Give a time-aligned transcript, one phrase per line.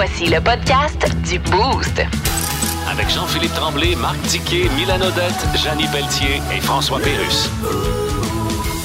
[0.00, 2.00] Voici le podcast du Boost.
[2.88, 7.50] Avec Jean-Philippe Tremblay, Marc Tiquet, Milan Odette, Janine Pelletier et François Pérus.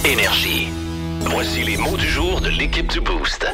[0.04, 0.70] Énergie.
[1.20, 3.46] Voici les mots du jour de l'équipe du Boost.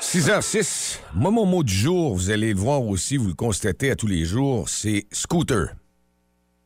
[0.00, 1.00] 6h06.
[1.14, 4.06] Moi, mon mot du jour, vous allez le voir aussi, vous le constatez à tous
[4.06, 5.74] les jours, c'est scooter.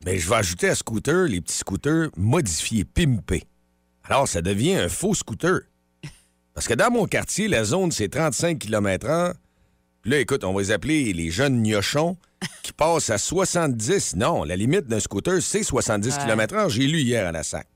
[0.05, 3.43] Mais je vais ajouter à scooter les petits scooters modifiés, pimpés.
[4.05, 5.59] Alors, ça devient un faux scooter.
[6.53, 9.33] Parce que dans mon quartier, la zone, c'est 35 km/h.
[10.01, 12.17] Puis là, écoute, on va les appeler les jeunes gnochons
[12.63, 14.15] qui passent à 70.
[14.15, 16.69] Non, la limite d'un scooter, c'est 70 km/h.
[16.69, 17.67] J'ai lu hier à la SAC.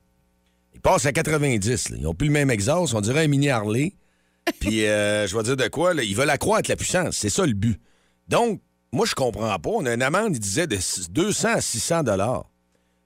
[0.73, 1.89] Ils passent à 90.
[1.89, 1.97] là.
[1.97, 2.93] Ils n'ont plus le même exhaust.
[2.93, 3.93] On dirait un mini Harley.
[4.59, 7.17] Puis, euh, je vais dire de quoi, là, ils veulent accroître la puissance.
[7.17, 7.79] C'est ça le but.
[8.27, 9.69] Donc, moi, je comprends pas.
[9.69, 10.77] On a une amende, il disait, de
[11.09, 12.49] 200 à 600 dollars.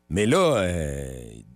[0.10, 1.12] Mais là, euh,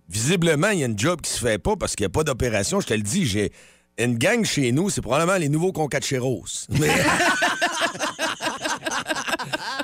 [0.08, 2.24] visiblement, il y a une job qui se fait pas parce qu'il n'y a pas
[2.24, 2.80] d'opération.
[2.80, 3.52] Je te le dis, j'ai
[3.98, 6.44] une gang chez nous, c'est probablement les nouveaux concacheros.
[6.68, 6.88] Mais...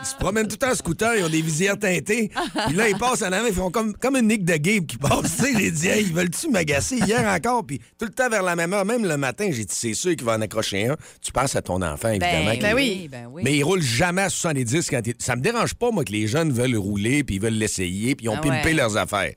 [0.03, 2.31] Ils se promènent tout en scooter, ils ont des visières teintées.
[2.67, 4.97] Puis là, ils passent en avant, ils font comme, comme une Nick de Gabe qui
[4.97, 5.37] passe.
[5.37, 6.97] Tu sais, j'ai dit, hey, ils veulent-tu m'agacer?
[6.97, 7.65] Hier encore?
[7.67, 10.17] Puis tout le temps vers la même heure, même le matin, j'ai dit, c'est sûr
[10.17, 10.97] qu'il va en accrocher un.
[11.23, 12.47] Tu penses à ton enfant, évidemment.
[12.47, 13.43] Ben, qui- ben oui, ben oui.
[13.45, 16.27] Mais ils roulent jamais à 70 quand ils- Ça me dérange pas, moi, que les
[16.27, 19.33] jeunes veulent rouler, puis ils veulent l'essayer, puis ils ont Ah pimpé leurs affaires.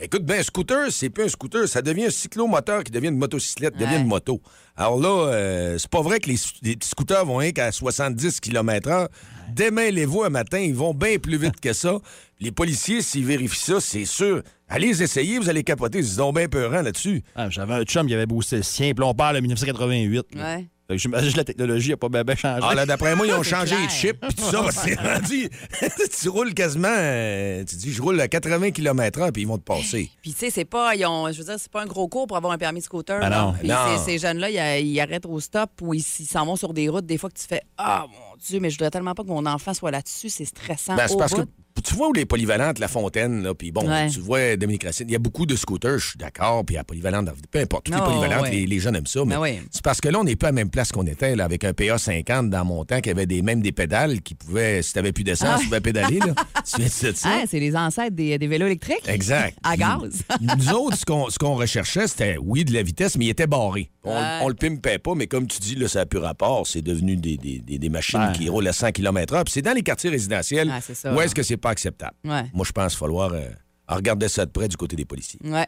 [0.00, 1.66] Écoute, ben, un scooter, c'est plus un scooter.
[1.66, 4.00] Ça devient un cyclomoteur qui devient une motocyclette, devient Ouais.
[4.00, 4.40] une moto.
[4.76, 8.38] Alors là, euh, c'est pas vrai que les, les petits scooters vont rien qu'à 70
[8.40, 9.08] km/h.
[9.52, 11.98] Démêlez-vous un matin, ils vont bien plus vite que ça.
[12.40, 14.42] Les policiers, s'ils vérifient ça, c'est sûr.
[14.68, 15.98] Allez les essayer, vous allez capoter.
[15.98, 17.24] Ils ont bien peurant là-dessus.
[17.34, 20.26] Ah, J'avais un chum qui avait boosté le sien, puis là, on parle de 1988.
[20.36, 20.44] là.
[20.58, 20.68] Ouais.
[20.88, 22.62] Fait que J'imagine que la technologie n'a pas bien changé.
[22.66, 23.80] Ah là, d'après moi, ils ont changé clair.
[23.82, 24.64] les chips puis tout ça.
[24.72, 25.50] C'est rendu.
[26.20, 26.88] tu roules quasiment.
[26.90, 30.10] euh, tu dis, je roule à 80 km/h puis ils vont te passer.
[30.22, 32.26] Puis, tu sais, c'est pas, ils ont, je veux dire, c'est pas un gros cours
[32.26, 33.18] pour avoir un permis de scooter.
[33.22, 33.52] Ah non.
[33.58, 33.76] Puis Non.
[34.02, 37.04] ces- jeunes-là, ils, ils arrêtent au stop ou ils s'en vont sur des routes.
[37.06, 39.44] Des fois que tu fais Ah, mon Dieu, mais je voudrais tellement pas que mon
[39.44, 40.30] enfant soit là-dessus.
[40.30, 40.96] C'est stressant.
[40.96, 41.42] Ben, c'est parce que.
[41.82, 44.08] Tu vois où les polyvalentes, la fontaine, là, puis bon, Ouais.
[44.08, 46.84] tu vois Dominique Racine, il y a beaucoup de scooters, je suis d'accord, puis à
[46.84, 48.50] polyvalente, peu importe, toutes les Oh, polyvalentes, ouais.
[48.50, 50.50] les, les jeunes aiment ça, mais Ben c'est parce que là, on n'est pas à
[50.50, 53.26] la même place qu'on était, là, avec un PA 50 dans mon temps, qui avait
[53.26, 55.58] des, même des pédales qui pouvaient, si t'avais plus d'essence, Ah.
[55.60, 56.34] tu pouvais pédaler, là.
[56.64, 57.08] tu ça?
[57.24, 59.06] Ah, c'est les ancêtres des, des vélos électriques.
[59.08, 59.56] Exact.
[59.62, 60.22] À gaz.
[60.40, 63.46] Nous autres, ce qu'on, ce qu'on recherchait, c'était, oui, de la vitesse, mais il était
[63.46, 63.90] barré.
[64.04, 66.66] On, le pimpait pas, mais comme tu dis, là, ça n'a plus rapport.
[66.66, 69.44] C'est devenu des, des- des- machines qui roulent à 100 km/h.
[69.48, 72.16] C'est dans les quartiers résidentiels Ah, ça, où est-ce que c'est pas acceptable.
[72.24, 72.50] Ouais.
[72.54, 73.50] Moi, je pense qu'il va falloir euh,
[73.88, 75.40] regarder ça de près du côté des policiers.
[75.44, 75.66] Ouais.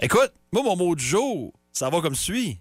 [0.00, 2.60] Écoute, moi, mon mot du jour, ça va comme suit.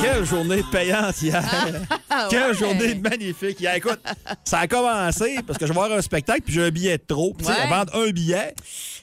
[0.00, 1.42] Quelle journée payante hier!
[2.30, 2.54] Quelle ouais.
[2.54, 3.74] journée magnifique hier!
[3.74, 4.00] Écoute,
[4.44, 7.02] ça a commencé parce que je vais voir un spectacle puis j'ai un billet de
[7.06, 7.34] trop.
[7.34, 7.68] Puis, Ouais.
[7.68, 8.54] vendent un billet.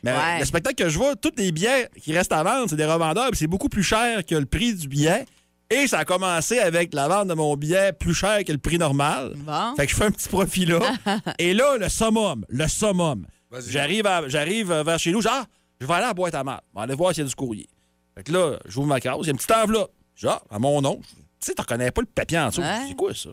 [0.05, 0.39] Mais Ouais.
[0.39, 3.29] le spectacle que je vois, tous les billets qui restent à vendre, c'est des revendeurs
[3.31, 5.25] puis c'est beaucoup plus cher que le prix du billet.
[5.69, 8.77] Et ça a commencé avec la vente de mon billet plus cher que le prix
[8.77, 9.33] normal.
[9.35, 9.75] Bon.
[9.75, 10.79] Fait que je fais un petit profit là.
[11.39, 13.25] Et là, le summum, le summum.
[13.67, 15.45] J'arrive à- j'arrive euh, vers chez nous, genre,
[15.81, 16.61] je vais aller à la boîte à mal.
[16.71, 17.67] Je vais aller voir s'il y a du courrier.
[18.15, 19.91] Fait que là, j'ouvre ma case, il y a une petite enveloppe.
[20.15, 20.97] Genre, à mon nom.
[21.41, 22.61] Tu sais, tu reconnais pas le papier en dessous.
[22.61, 22.85] Ouais.
[22.89, 23.29] C'est quoi ça?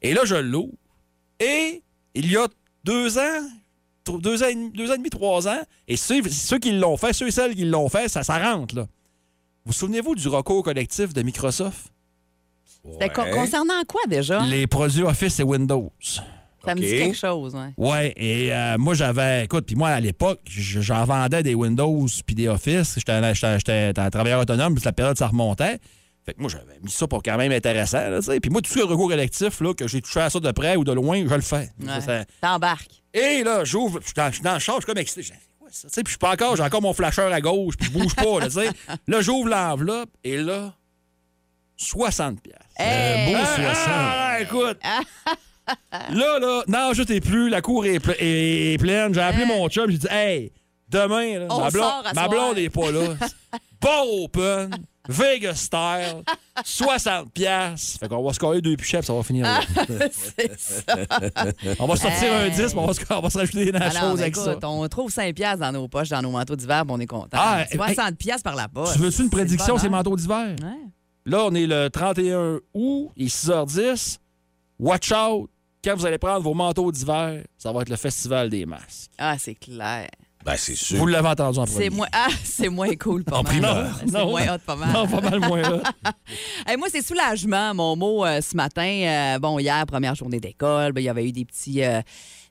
[0.00, 0.72] Et là, je l'ouvre.
[1.38, 1.82] Et
[2.14, 2.46] il y a
[2.84, 3.42] deux ans,
[4.06, 6.96] deux ans, et demi- deux ans et demi, trois ans, et ceux, ceux qui l'ont
[6.96, 8.86] fait, ceux et celles qui l'ont fait, ça, ça rentre, là.
[9.66, 11.90] Vous souvenez-vous du recours collectif de Microsoft?
[13.32, 14.40] Concernant quoi déjà?
[14.40, 15.90] Les produits Office et Windows.
[16.64, 17.72] Ça me dit quelque chose, ouais.
[17.76, 19.44] Ouais, et euh, moi, j'avais.
[19.44, 22.94] Écoute, puis moi, à l'époque, j'en vendais des Windows puis des Office.
[22.96, 25.78] J'étais un- j'étais- j'étais un travailleur autonome, puis la période, ça remontait.
[26.26, 28.40] Fait que moi, j'avais mis ça pour quand même intéressant, là, tu sais.
[28.40, 30.50] Puis moi, tout ce qui est recours collectif, là, que j'ai touché à ça de
[30.52, 31.70] près ou de loin, je le fais.
[31.80, 32.00] Ouais.
[32.00, 33.02] ça- T'embarques.
[33.12, 35.22] Et là, j'ouvre, je suis dans, je suis dans le char, je suis comme excité.
[35.22, 35.88] C'est quoi ça?
[35.88, 37.98] Tu sais, Puis je suis pas encore, j'ai encore mon flasheur à gauche, puis je
[37.98, 38.70] bouge pas, là, tu sais.
[39.06, 40.72] Là, j'ouvre l'enveloppe, et là,
[41.76, 42.56] 60 pièces.
[42.78, 43.32] Hey!
[43.32, 43.88] beau Ah, 60.
[43.88, 44.78] ah, écoute.
[46.10, 49.12] là, là, non, je t'ai plus, la cour est, ple- est- est pleine.
[49.14, 50.52] J'ai appelé mon chum, j'ai dit, hey,
[50.98, 52.28] demain, là, ma, blonde, sort à ma soir.
[52.28, 53.00] blonde est pas là.
[53.80, 54.70] pas open,
[55.08, 56.22] Vegas style,
[56.64, 57.98] 60 pièces.
[58.00, 59.46] Fait qu'on va scorer deux pichets, ça va finir.
[60.36, 60.96] C'est ça.
[61.78, 62.50] On va sortir un Hey.
[62.52, 64.56] 10, mais on va, se- on va se rajouter des Ah choses avec ça.
[64.62, 67.28] on trouve 5 piastres dans nos poches, dans nos manteaux d'hiver, puis on est content.
[67.38, 68.94] Ah, 60 piastres par la poche.
[68.94, 70.56] Tu veux-tu une prédiction, bon, ces manteaux d'hiver?
[70.62, 70.88] Ouais.
[71.26, 74.18] Là, on est le 31 août, il est 6h10.
[74.78, 75.50] Watch out!
[75.84, 79.10] Quand vous allez prendre vos manteaux d'hiver, ça va être le festival des masques.
[79.18, 80.08] Ah, c'est clair.
[80.44, 80.98] Ben, c'est sûr.
[80.98, 81.84] Vous l'avez entendu en premier.
[81.84, 83.52] C'est moins, ah, c'est moins cool, pas En mal.
[83.52, 83.98] primeur.
[84.00, 84.28] C'est Non.
[84.30, 84.92] moins hot, pas mal.
[84.92, 85.62] Non, pas mal moins.
[86.66, 88.82] Hey, moi, c'est soulagement, mon mot euh, ce matin.
[89.34, 91.82] Euh, bon, hier, première journée d'école, ben, il y avait eu des petits.
[91.82, 92.00] euh,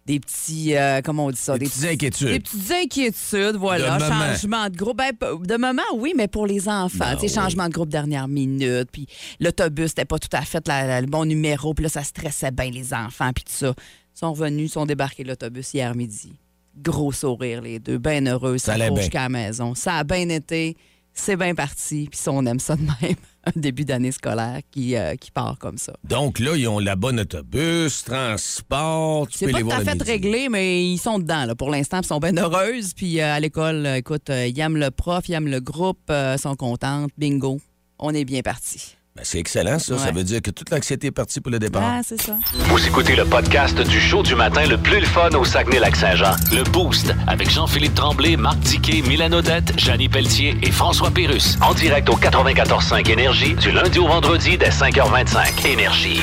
[0.05, 0.75] des petits.
[0.75, 1.57] euh, comment on dit ça?
[1.57, 2.27] Des petites inquiétudes.
[2.27, 3.97] Des petites inquiétudes, voilà.
[3.97, 4.97] De changement de groupe.
[4.97, 6.97] Ben, de moment, oui, mais pour les enfants.
[6.99, 7.29] Ben sais, oui.
[7.33, 8.89] changement de groupe dernière minute.
[8.91, 9.07] Puis
[9.39, 11.73] l'autobus, c'était pas tout à fait la- la- le bon numéro.
[11.73, 13.31] Puis là, ça stressait bien les enfants.
[13.33, 13.73] Puis tout ça.
[14.15, 16.33] Ils sont revenus, ils sont débarqués de l'autobus hier midi.
[16.77, 17.97] Gros sourire, les deux.
[17.97, 18.57] Bien heureux.
[18.57, 19.75] Ça allait jusqu'à la maison.
[19.75, 20.75] Ça a bien été.
[21.13, 22.07] C'est bien parti.
[22.09, 23.15] Puis ça, on aime ça de même.
[23.45, 25.93] Un début d'année scolaire qui, euh, qui part comme ça.
[26.05, 29.27] Donc là, ils ont la bonne autobus, transport.
[29.27, 31.53] Tu C'est peux pas les tout voir à fait réglé, mais ils sont dedans là,
[31.53, 31.99] pour l'instant.
[32.01, 32.93] Ils sont bien heureuses.
[32.93, 36.37] Puis euh, à l'école, euh, écoute, ils aiment le prof, ils aiment le groupe, euh,
[36.37, 37.11] sont contentes.
[37.17, 37.59] Bingo,
[37.99, 38.95] on est bien parti.
[39.15, 39.95] Ben, c'est excellent, ça.
[39.99, 41.83] Ça veut dire que toute l'anxiété est partie pour le départ.
[41.85, 42.35] Ah, c'est ça.
[42.65, 46.35] Vous écoutez le podcast du show du matin le plus le fun au Saguenay-Lac-Saint-Jean.
[46.51, 51.59] Le Boost avec Jean-Philippe Tremblay, Marc Diquet, Milan Odette, Janine Pelletier et François Pérus.
[51.61, 55.67] En direct au 94.5 Énergie du lundi au vendredi dès 5h25.
[55.67, 56.19] Énergie.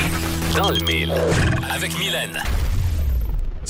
[0.57, 1.13] Dans le mille.
[1.73, 2.43] Avec Mylène.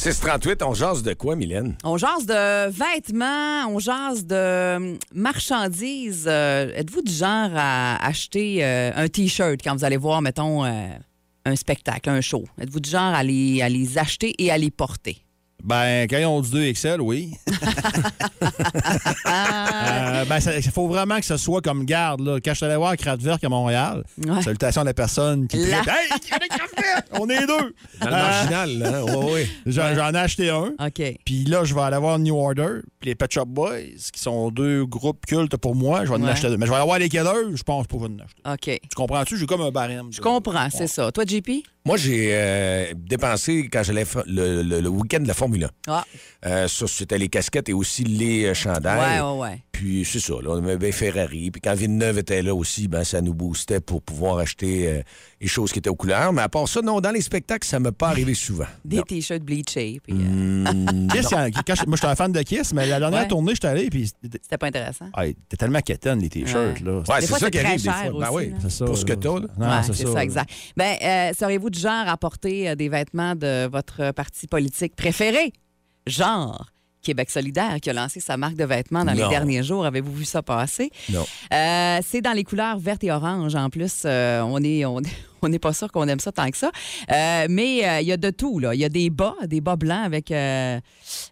[0.02, 1.78] 638, on jase de quoi, Mylène?
[1.84, 6.26] On jase de vêtements, on jase de hum, marchandises.
[6.28, 10.88] Euh, Êtes-vous du genre à acheter euh, un T-shirt quand vous allez voir, mettons, euh,
[11.46, 12.46] un spectacle, un show?
[12.60, 15.24] Êtes-vous du genre à les, à les acheter et à les porter?
[15.64, 17.34] Ben, quand ils ont du 2XL, oui.
[19.26, 22.22] Euh, ben, il faut vraiment que ce soit comme garde.
[22.22, 22.38] Là.
[22.44, 24.42] Quand je suis allé voir Kraftwerk à Montréal, Ouais.
[24.42, 25.78] salutations à la personne qui La-.
[25.80, 26.10] Hey!
[27.14, 27.74] On est deux!
[28.02, 29.06] Dans le Euh, marginal, là.
[29.18, 29.48] Oui, oui.
[29.66, 30.74] J'en j'en ai acheté un.
[30.80, 31.02] OK.
[31.26, 33.78] Puis là, je vais aller voir New Order, puis les Pet Shop Boys,
[34.12, 36.04] qui sont deux groupes cultes pour moi.
[36.06, 36.30] Je vais en Ouais.
[36.32, 36.58] acheter deux.
[36.58, 38.74] Mais je vais aller voir les Killers, je pense pas que je vais en acheter.
[38.74, 38.80] OK.
[38.90, 39.38] Tu comprends-tu?
[39.38, 40.08] J'ai comme un barème.
[40.12, 41.12] Je comprends, c'est ça.
[41.12, 41.50] Toi, JP?
[41.84, 45.70] Moi, j'ai euh, dépensé quand j'allais fa- le, le- le week-end de la Formule 1.
[45.88, 46.06] Ah,
[46.46, 49.22] Euh, ça, c'était les casquettes et aussi les euh, chandails.
[49.22, 49.64] ouais, ouais, ouais.
[49.72, 51.52] Puis c'est ça, là, on bien Ferrari.
[51.52, 55.02] Puis quand Villeneuve était là aussi, ben, ça nous boostait pour pouvoir acheter euh,
[55.42, 56.32] les choses qui étaient aux couleurs.
[56.32, 58.68] Mais à part ça, non, dans les spectacles, ça ne m'est pas arrivé souvent.
[58.86, 59.02] Des.
[59.02, 60.00] T-shirts bleachés.
[60.04, 63.22] Puis, euh, Mm, Kiss, quand- je- moi, j'étais un fan de Kiss, mais la dernière
[63.22, 63.28] Ouais.
[63.28, 65.06] tournée, j'étais allé, puis c'était pas intéressant.
[65.14, 66.86] ah, t'es tellement quétaine, les t-shirts, Ouais.
[66.86, 66.98] là.
[67.00, 68.20] Ouais, c'est fois, ça c'est qui très arrive des cher fois.
[68.20, 68.54] Ben aussi, oui.
[68.62, 69.48] C'est ça, pour ce que t'as, Ouais,
[69.84, 70.14] c'est ça.
[70.14, 70.50] ça, exact.
[70.78, 75.52] Ben, euh, seriez-vous du genre à porter euh, des vêtements de votre parti politique préféré?
[76.08, 76.68] Genre
[77.02, 79.86] Québec solidaire qui a lancé sa marque de vêtements dans les derniers jours.
[79.86, 80.92] Avez-vous vu ça passer?
[81.10, 81.26] Non.
[81.52, 83.56] Euh, c'est dans les couleurs vertes et orange.
[83.56, 85.02] En plus, euh, on est on,
[85.42, 86.72] on n'est pas sûr qu'on aime ça tant que ça.
[87.12, 88.60] Euh, mais euh, il y a de tout.
[88.60, 88.74] Là.
[88.74, 90.80] Il y a des bas, des bas blancs avec euh,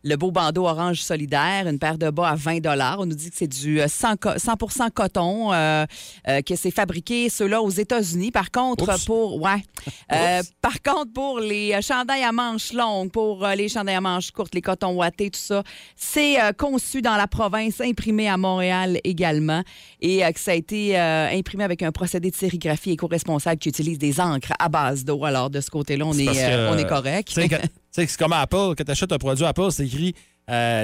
[0.03, 2.59] le beau bandeau orange solidaire, une paire de bas à 20
[2.99, 7.61] On nous dit que c'est du euh, 100, co- 100 coton, que c'est fabriqué, ceux-là,
[7.61, 8.31] aux États-Unis.
[8.31, 9.05] Par contre, Oups.
[9.05, 9.61] pour ouais,
[10.61, 14.61] par contre, pour les chandails à manches longues, pour les chandails à manches courtes, les
[14.61, 15.63] cotons ouatés, tout ça,
[15.95, 19.63] c'est conçu dans la province, imprimé à Montréal également,
[20.01, 23.69] et euh, que ça a été euh, imprimé avec un procédé de sérigraphie éco-responsable qui
[23.69, 25.23] utilise des encres à base d'eau.
[25.25, 27.27] Alors, de ce côté-là, on, est, euh, que, on est correct.
[27.27, 27.47] Tu sais,
[27.91, 30.13] c'est comme Apple, quand tu achètes un produit Apple, c'est écrit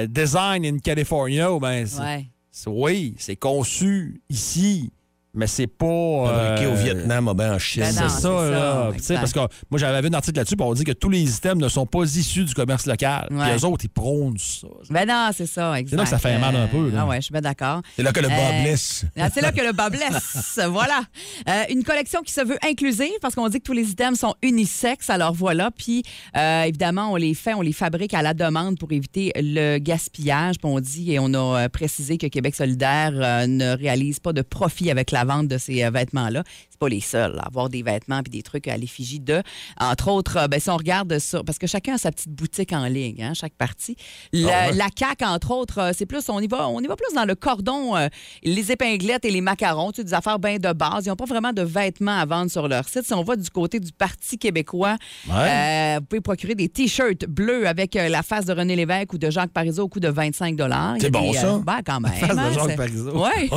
[0.08, 1.48] Design in California.
[1.60, 2.26] Ben, Ouais.
[2.66, 4.90] oui, c'est conçu ici,
[5.36, 5.86] mais c'est pas.
[5.86, 7.82] Fabriqué euh, au Vietnam, ou bien en Chine.
[7.82, 8.92] Ben C'est ça, c'est ça, là.
[9.20, 9.38] Parce que
[9.70, 11.86] moi, j'avais vu un article là-dessus, puis on dit que tous les items ne sont
[11.86, 13.26] pas issus du commerce local.
[13.28, 14.66] Puis eux autres, ils prônent ça.
[14.90, 15.96] Ben non, c'est ça, exact.
[15.98, 17.00] là que ça fait mal un peu, là.
[17.02, 17.82] Ah ouais, je suis bien d'accord.
[17.96, 19.04] C'est là que le bas Euh, blesse.
[19.18, 20.58] Ah, C'est là que le bas blesse.
[20.70, 21.00] voilà.
[21.48, 24.34] Euh, une collection qui se veut inclusive parce qu'on dit que tous les items sont
[24.42, 25.10] unisexes.
[25.10, 25.70] Alors voilà.
[25.70, 26.02] Puis
[26.36, 30.56] euh, évidemment, on les fait, on les fabrique à la demande pour éviter le gaspillage.
[30.58, 34.32] Puis on dit et on a euh, précisé que Québec solidaire euh, ne réalise pas
[34.32, 36.44] de profit avec la de ces euh, vêtements-là.
[36.76, 39.42] C'est pas les seuls à avoir des vêtements puis des trucs à l'effigie de.
[39.80, 42.72] Entre autres, euh, ben, si on regarde ça, parce que chacun a sa petite boutique
[42.74, 43.96] en ligne, hein, chaque partie.
[44.32, 44.74] La, Ah ouais.
[44.76, 47.24] la CAQ, entre autres, euh, c'est plus, on y va, on y va plus dans
[47.24, 48.08] le cordon, euh,
[48.42, 51.06] les épinglettes et les macarons, tu sais, des affaires bien de base.
[51.06, 53.04] Ils n'ont pas vraiment de vêtements à vendre sur leur site.
[53.06, 54.96] Si on va du côté du Parti québécois,
[55.28, 55.34] Ouais.
[55.34, 59.18] euh, vous pouvez procurer des T-shirts bleus avec euh, la face de René Lévesque ou
[59.18, 61.58] de Jacques Parizeau au coût de 25 Il y a C'est bon, des, ça?
[61.64, 62.12] ben, quand même.
[62.12, 63.12] Face de hein, Jacques Parizeau.
[63.16, 63.48] Oui.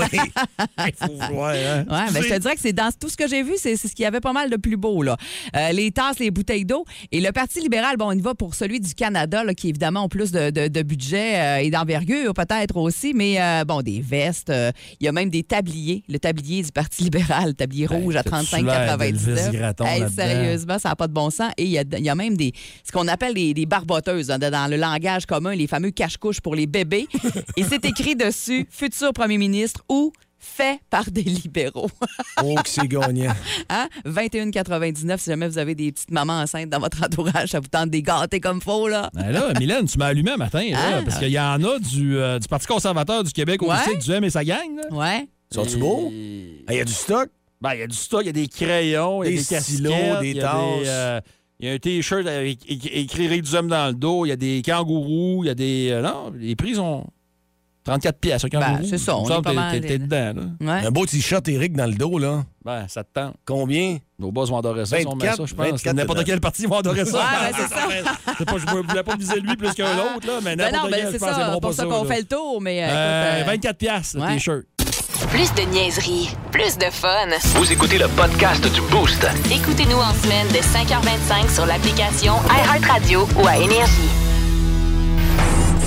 [0.88, 1.86] Il faut voir, hein.
[1.90, 3.76] Ouais, ben, je te dirais que c'est dans tous tout ce que j'ai vu, c'est
[3.76, 5.02] ce qu'il y avait pas mal de plus beau.
[5.02, 5.18] Là.
[5.56, 6.86] Euh, les tasses, les bouteilles d'eau.
[7.12, 10.04] Et le Parti libéral, bon, on y va pour celui du Canada, là, qui évidemment
[10.06, 14.00] ont plus de, de- de budget euh, et d'envergure peut-être aussi, mais euh, bon, des
[14.02, 14.54] vestes.
[15.00, 16.04] Il y a même des tabliers.
[16.08, 19.52] Le tablier du Parti libéral, le tablier rouge à t'as-tu l'air d'Elvis 35,99.
[19.52, 20.16] Gratton Hey, là-dedans?
[20.16, 21.52] sérieusement, ça n'a pas de bon sens.
[21.58, 22.54] Et il y a, il y a même des,
[22.86, 26.54] ce qu'on appelle des, des barboteuses hein, dans le langage commun, les fameux cache-couches pour
[26.54, 27.08] les bébés.
[27.58, 31.90] et c'est écrit dessus futur premier ministre ou fait par des libéraux.
[32.42, 33.34] Oh, que c'est gagnant.
[33.70, 33.90] Hein?
[34.06, 37.90] 21,99 si jamais vous avez des petites mamans enceintes dans votre entourage, ça vous tente
[37.90, 39.10] des gâtés comme faux, là.
[39.14, 41.02] Ben là, Mylène, tu m'as allumé un matin, là, Ah.
[41.04, 43.70] parce qu'il y en a du, euh, du Parti conservateur du Québec Ouais.
[43.76, 44.76] aussi, du M et sa gang.
[44.78, 44.96] Là.
[44.96, 45.28] Ouais.
[45.54, 46.10] Sont-tu beaux?
[46.14, 47.30] Et- Ah, Il y a du stock?
[47.62, 49.46] Ben, il y a du stock, il y a des crayons, il y a Des
[49.48, 49.90] des, stylos,
[50.22, 50.54] des il tasses.
[50.82, 51.22] des, euh,
[51.60, 54.38] il y a un T-shirt avec écrit Rick Duhem dans le dos, il y a
[54.38, 55.90] des kangourous, il y a des...
[55.92, 57.06] euh, non, les prix sont
[57.86, 58.78] 34 pièces un kangourou.
[58.82, 60.42] Ben, c'est ça, on est pas que mal t'es- dedans, là.
[60.82, 60.86] Ouais.
[60.88, 62.44] Un beau t-shirt Eric dans le dos, là.
[62.64, 63.36] Ben, ça te tente.
[63.46, 63.98] Combien?
[64.20, 65.66] Nos boss vont adorer ça, si on met 24, ça, je pense.
[65.66, 66.26] 24 N'importe dedans.
[66.28, 67.18] quel parti va adorer ça.
[67.18, 67.88] Ouais, ben, c'est ça.
[68.70, 70.98] Je ne voulais pas viser lui plus qu'un autre, là, mais Ben n'importe non, ben
[71.02, 73.48] quel, c'est je pense, ça, pour ça qu'on fait le tour, mais euh, Euh, écoute,
[73.48, 74.34] euh, 24 piastres, le ouais.
[74.34, 74.64] T-shirt.
[75.32, 77.28] Plus de niaiserie, plus de fun.
[77.56, 79.26] Vous écoutez le podcast du Boost.
[79.52, 84.10] Écoutez-nous en semaine de 5h25 sur l'application iHeartRadio ou à Énergie.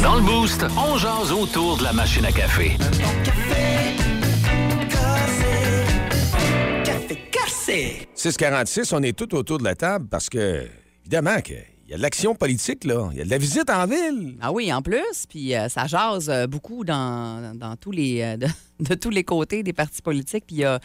[0.02, 2.76] Dans le Boost, on jase autour de la machine à café.
[8.14, 10.66] 646, on est tout autour de la table parce que,
[11.02, 11.54] évidemment, que
[11.86, 13.10] il y a de l'action politique, là.
[13.12, 14.36] Il y a de la visite en ville.
[14.40, 18.36] Ah oui, en plus, puis euh, ça jase euh, beaucoup dans, dans tous les, euh,
[18.36, 18.46] de,
[18.80, 20.80] de tous les côtés des partis politiques, puis il y a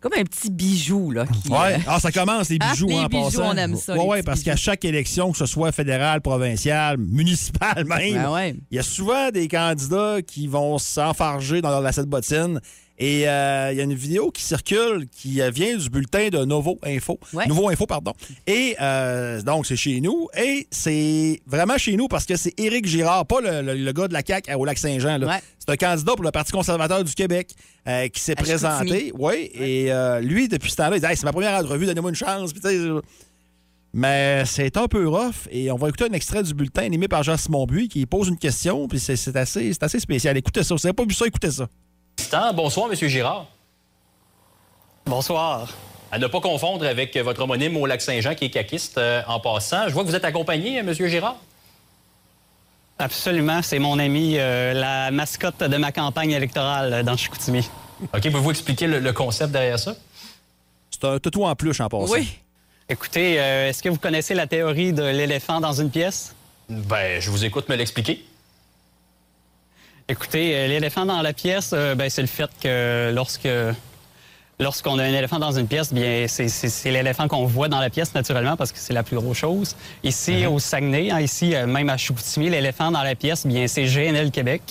[0.00, 1.26] comme un petit bijou, là.
[1.26, 1.74] Qui, Ouais.
[1.74, 3.50] euh, Ah, ça commence, les Ah, bijoux les en bijoux, passant.
[3.52, 7.84] on aime ça, les ouais, parce qu'à chaque élection, que ce soit fédérale, provinciale, municipale
[7.84, 8.56] même, Ben ouais.
[8.70, 12.60] il y a souvent des candidats qui vont s'enfarger dans leur lacet de bottine.
[13.02, 16.44] Et euh, il y a une vidéo qui circule qui euh, vient du bulletin de
[16.44, 17.18] Novo Info.
[17.32, 17.46] Ouais.
[17.46, 18.12] Nouveau Info, pardon.
[18.46, 20.28] Et euh, donc, c'est chez nous.
[20.36, 24.06] Et c'est vraiment chez nous parce que c'est Éric Girard, pas le, le- le gars
[24.06, 25.22] de la CAQ au Lac-Saint-Jean.
[25.22, 25.40] Ouais.
[25.58, 27.54] C'est un candidat pour le Parti conservateur du Québec
[27.88, 29.12] euh, qui s'est présenté.
[29.18, 29.90] Oui, et
[30.22, 32.52] lui, depuis ce temps-là, il dit Hey, c'est ma première entrevue, donnez-moi une chance.
[32.52, 32.60] Puis,
[33.92, 37.22] mais c'est un peu rough et on va écouter un extrait du bulletin animé par
[37.24, 40.36] Jean-Simon Buis qui pose une question, puis c'est assez, c'est assez spécial.
[40.36, 40.74] Écoutez ça.
[40.74, 41.66] Vous n'avez pas vu ça, écoutez ça.
[42.32, 42.52] Instant.
[42.54, 43.46] Bonsoir, Monsieur Girard.
[45.04, 45.68] Bonsoir.
[46.12, 49.88] À ne pas confondre avec votre homonyme au Lac-Saint-Jean qui est caquiste euh, en passant.
[49.88, 51.36] Je vois que vous êtes accompagné, Monsieur Girard.
[53.00, 57.68] Absolument, c'est mon ami, euh, la mascotte de ma campagne électorale euh, dans Chicoutimi.
[58.00, 59.96] OK, pouvez-vous expliquer le, le concept derrière ça?
[60.90, 62.12] C'est un toutou en pluche en passant.
[62.12, 62.38] Oui.
[62.88, 66.34] Écoutez, euh, est-ce que vous connaissez la théorie de l'éléphant dans une pièce?
[66.68, 68.24] Ben, je vous écoute me l'expliquer.
[70.10, 73.48] Écoutez, euh, l'éléphant dans la pièce, euh, ben, c'est le fait que lorsque
[74.58, 78.12] lorsqu'on a un éléphant dans une pièce, bien c'est- l'éléphant qu'on voit dans la pièce
[78.12, 79.76] naturellement parce que c'est la plus grosse chose.
[80.02, 83.86] Ici au Saguenay, hein, ici euh, même à Chicoutimi, l'éléphant dans la pièce, bien c'est
[83.86, 84.62] GNL Québec.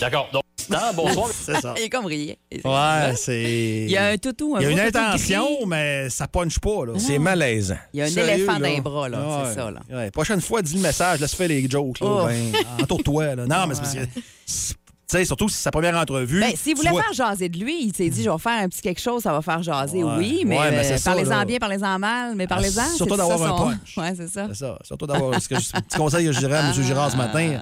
[0.00, 0.30] D'accord.
[0.96, 1.28] Bonsoir.
[1.44, 1.74] C'est ça.
[1.76, 2.34] Il est comme rien.
[2.64, 3.84] Ouais, c'est.
[3.84, 5.66] Il y a un toutou, un Il y a une toutou intention, gris.
[5.66, 6.86] mais ça punche pas.
[6.86, 6.92] Là.
[6.98, 7.76] C'est malaisant.
[7.92, 8.58] Il y a un Sérieux, éléphant là.
[8.68, 9.18] dans les bras, là.
[9.20, 9.44] Ouais.
[9.48, 9.80] C'est ça, là.
[9.90, 12.00] Ouais, prochaine fois, dis le message, laisse faire les jokes.
[12.00, 12.26] Là, Oh.
[12.26, 12.52] ben,
[12.82, 13.34] entoure-toi.
[13.36, 13.46] Là.
[13.46, 14.00] Non, mais c'est parce que.
[14.46, 14.74] c'est-
[15.10, 16.40] Tu sais, surtout si c'est sa première entrevue.
[16.40, 18.68] Ben, s'il voulait vois- faire jaser de lui, il s'est dit, je vais faire un
[18.70, 20.12] petit quelque chose, ça va faire jaser, Ouais.
[20.16, 22.80] oui, mais, Ouais, mais euh, parlez-en bien, parlez-en mal, mais parlez-en.
[22.82, 23.76] Ah, surtout d'avoir un son- punch.
[23.98, 24.46] Ouais, c'est ça.
[24.48, 24.78] C'est ça.
[24.82, 25.38] Surtout d'avoir.
[25.38, 26.72] ce que je- petit conseil que je dirais à M.
[26.82, 27.60] Girard ce matin.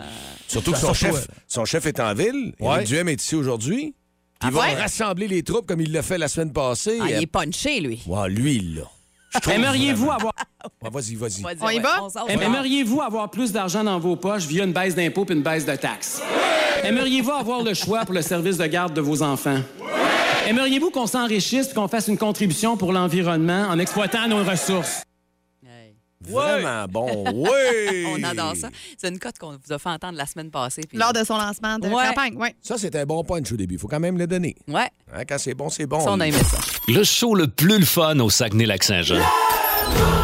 [0.50, 2.54] Surtout que son chef, son chef est en ville.
[2.60, 2.84] Ouais.
[2.84, 3.94] Duhem est ici aujourd'hui.
[4.40, 4.74] Ah il va ouais?
[4.74, 6.98] rassembler les troupes comme il l'a fait la semaine passée.
[7.00, 8.02] Ah, il est punché, lui.
[8.06, 8.82] ouais, lui, là.
[9.52, 10.32] Aimeriez-vous vraiment- avoir,
[10.82, 11.42] Ouais, vas-y, vas-y.
[11.42, 11.96] Va dire, On y ouais, va?
[12.12, 12.44] sort, aim- ouais.
[12.46, 15.76] aimeriez-vous avoir plus d'argent dans vos poches via une baisse d'impôts et une baisse de
[15.76, 16.20] taxes?
[16.82, 19.60] Aimeriez-vous avoir le choix pour le service de garde de vos enfants?
[20.48, 25.02] Aimeriez-vous qu'on s'enrichisse et qu'on fasse une contribution pour l'environnement en exploitant nos ressources?
[26.28, 27.24] Vraiment bon.
[27.34, 28.06] Oui!
[28.14, 28.68] On adore ça.
[28.98, 30.82] C'est une cote qu'on vous a fait entendre la semaine passée.
[30.88, 32.06] puis- Lors de son lancement de Ouais.
[32.08, 32.48] campagne, oui.
[32.62, 33.74] Ça, c'est un bon punch au début.
[33.74, 34.54] Il faut quand même le donner.
[34.68, 36.00] Ouais, Hein, quand c'est bon, c'est bon.
[36.00, 36.58] ça, on a aimé ça.
[36.88, 39.22] Le show le plus le fun au Saguenay-Lac-Saint-Jean.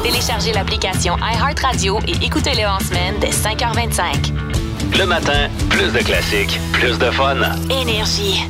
[0.03, 4.33] Téléchargez l'application iHeartRadio et écoutez-le en semaine dès 5h25.
[4.99, 7.37] Le matin, plus de classiques, plus de fun.
[7.71, 8.43] Énergie.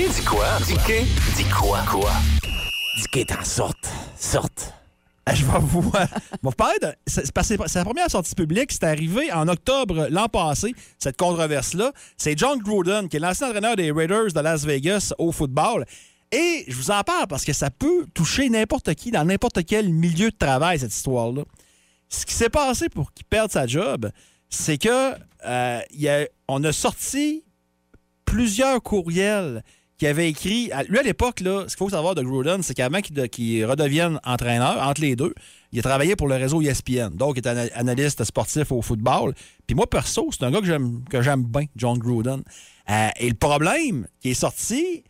[0.00, 0.46] Dicky dit quoi?
[1.36, 1.82] Dit quoi?
[1.90, 2.10] Quoi?
[2.96, 3.86] Dicky est en sorte.
[4.18, 4.72] Sorte.
[5.28, 6.88] Euh, Je vais vous, euh, parler de.
[7.06, 7.36] C'est
[7.74, 8.72] la première sortie publique.
[8.72, 11.92] C'est arrivé en octobre l'an passé, cette controverse-là.
[12.16, 15.84] C'est John Gruden, qui est l'ancien entraîneur des Raiders de Las Vegas au football.
[16.32, 19.90] Et je vous en parle parce que ça peut toucher n'importe qui dans n'importe quel
[19.92, 21.42] milieu de travail, cette histoire-là.
[22.08, 24.10] Ce qui s'est passé pour qu'il perde sa job,
[24.48, 25.12] c'est que
[25.44, 27.44] euh, y a- on a sorti
[28.24, 29.62] plusieurs courriels
[30.00, 30.70] qu'il avait écrit.
[30.88, 34.18] Lui, à l'époque, ce qu'il faut savoir de Gruden, c'est qu'avant qu'il de- qu'il redevienne
[34.24, 35.32] entraîneur, entre les deux,
[35.72, 37.10] il a travaillé pour le réseau ESPN.
[37.14, 39.34] Donc, il est ana- analyste sportif au football.
[39.66, 42.42] Puis moi, perso, c'est un gars que j'aime que bien, John Gruden.
[42.90, 45.04] Euh, et le problème qui est sorti,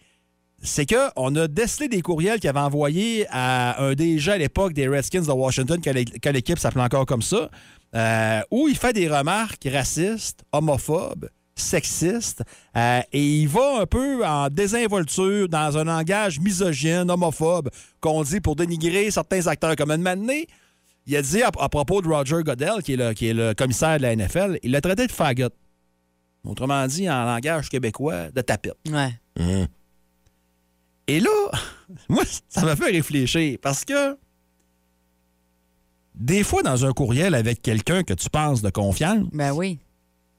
[0.62, 4.86] c'est qu'on a décelé des courriels qu'il avait envoyés à un DG à l'époque des
[4.88, 5.80] Redskins de Washington,
[6.22, 7.48] quand l'équipe s'appelait encore comme ça,
[7.94, 12.42] euh, où il fait des remarques racistes, homophobes, sexistes,
[12.76, 18.40] euh, et il va un peu en désinvolture dans un langage misogyne, homophobe, qu'on dit
[18.40, 19.76] pour dénigrer certains acteurs.
[19.76, 20.16] Comme un
[21.06, 23.54] il a dit à, à propos de Roger Goodell, qui est, le, qui est le
[23.54, 25.48] commissaire de la NFL, il l'a traité de fagot.
[26.44, 28.76] Autrement dit, en langage québécois, de tapette.
[28.88, 29.68] Ouais.
[31.06, 31.50] Et là,
[32.08, 34.16] moi, ça m'a fait réfléchir parce que
[36.14, 39.78] des fois, dans un courriel avec quelqu'un que tu penses de confiance, Ben oui.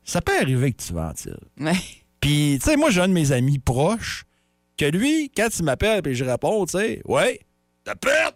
[0.03, 1.37] Ça peut arriver que tu ventiles.
[1.59, 1.73] Ouais.
[2.19, 4.25] Puis, tu sais, moi, j'ai un de mes amis proches
[4.77, 7.39] que lui, quand il m'appelle et je réponds, tu sais, ouais,
[7.83, 8.31] t'as peur!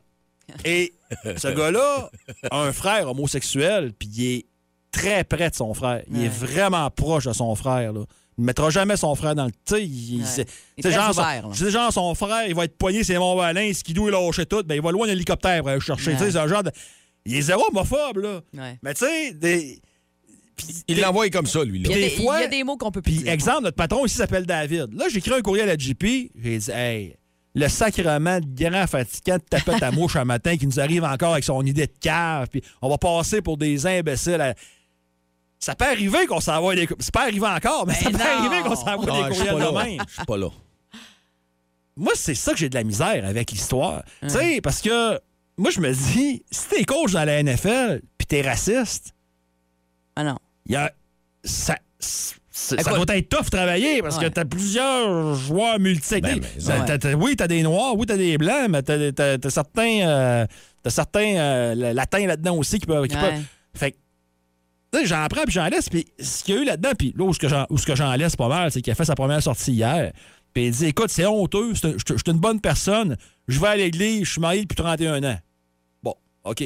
[0.65, 0.93] Et
[1.37, 2.11] ce gars-là
[2.51, 4.45] a un frère homosexuel, puis il est
[4.91, 6.03] très près de son frère.
[6.11, 8.01] Il est vraiment proche de son frère, là.
[8.37, 9.51] Il ne mettra jamais son frère dans le.
[9.51, 10.45] Tu sais,
[10.81, 14.61] c'est- genre, son- frère, il va être poigné, c'est mon valin, skidou, il lâché tout,
[14.63, 16.11] ben, il va loin d'un hélicoptère pour aller le chercher.
[16.11, 16.17] Ouais.
[16.17, 16.71] Tu sais, c'est un genre de.
[17.25, 18.41] Il est zéro homophobe, là.
[18.53, 18.77] Ouais.
[18.83, 19.81] Mais tu sais, des.
[20.87, 21.79] Il l'envoie comme ça, lui.
[21.79, 23.27] Il y, a Des des, il y fois- a des mots qu'on peut plus dire.
[23.29, 24.93] exemple, notre patron ici s'appelle David.
[24.93, 26.03] Là, j'ai écrit un courriel à JP.
[26.41, 27.15] J'ai dit, hey,
[27.53, 31.33] le sacrement de grand fatigant de tapette à mouche un matin qui nous arrive encore
[31.33, 34.41] avec son idée de cave, puis on va passer pour des imbéciles.
[34.41, 34.53] à-
[35.59, 36.87] Ça peut arriver qu'on s'envoie des.
[36.99, 39.75] C'est pas arrivé encore, mais Ben ça peut arriver qu'on s'envoie des courriels pas de
[39.75, 39.83] là.
[39.83, 40.01] même.
[40.07, 40.49] Je suis pas là.
[41.97, 44.03] Moi, c'est ça que j'ai de la misère avec l'histoire.
[44.21, 45.17] Tu sais, parce que
[45.57, 49.13] moi, je me dis, si t'es coach dans la NFL, puis t'es raciste,
[50.17, 50.37] Ah non.
[50.65, 50.91] Il y a.
[51.43, 51.75] Ça,
[52.49, 54.23] ça doit être tough travailler parce Ouais.
[54.25, 56.39] que t'as plusieurs joueurs multisexués.
[56.65, 59.49] Ben, T'as- t'as- oui, t'as des noirs, oui, t'as des blancs, mais t'as, t'as- t'as
[59.49, 60.45] certains, euh,
[60.81, 63.07] t'as certains euh, latins là-dedans aussi qui peuvent.
[63.07, 63.21] qui Ouais.
[63.21, 63.43] peuvent-
[63.75, 63.97] Fait que,
[64.93, 65.89] tu sais, j'en prends puis j'en laisse.
[65.89, 67.85] Puis ce qu'il y a eu là-dedans, puis là où ce que j'en, où ce
[67.85, 70.13] que j'en laisse pas mal, c'est qu'il a fait sa première sortie hier.
[70.53, 73.17] Puis il dit Écoute, c'est honteux, je suis une bonne personne,
[73.49, 75.37] je vais à l'église, je suis marié depuis 31 ans.
[76.01, 76.63] Bon, OK.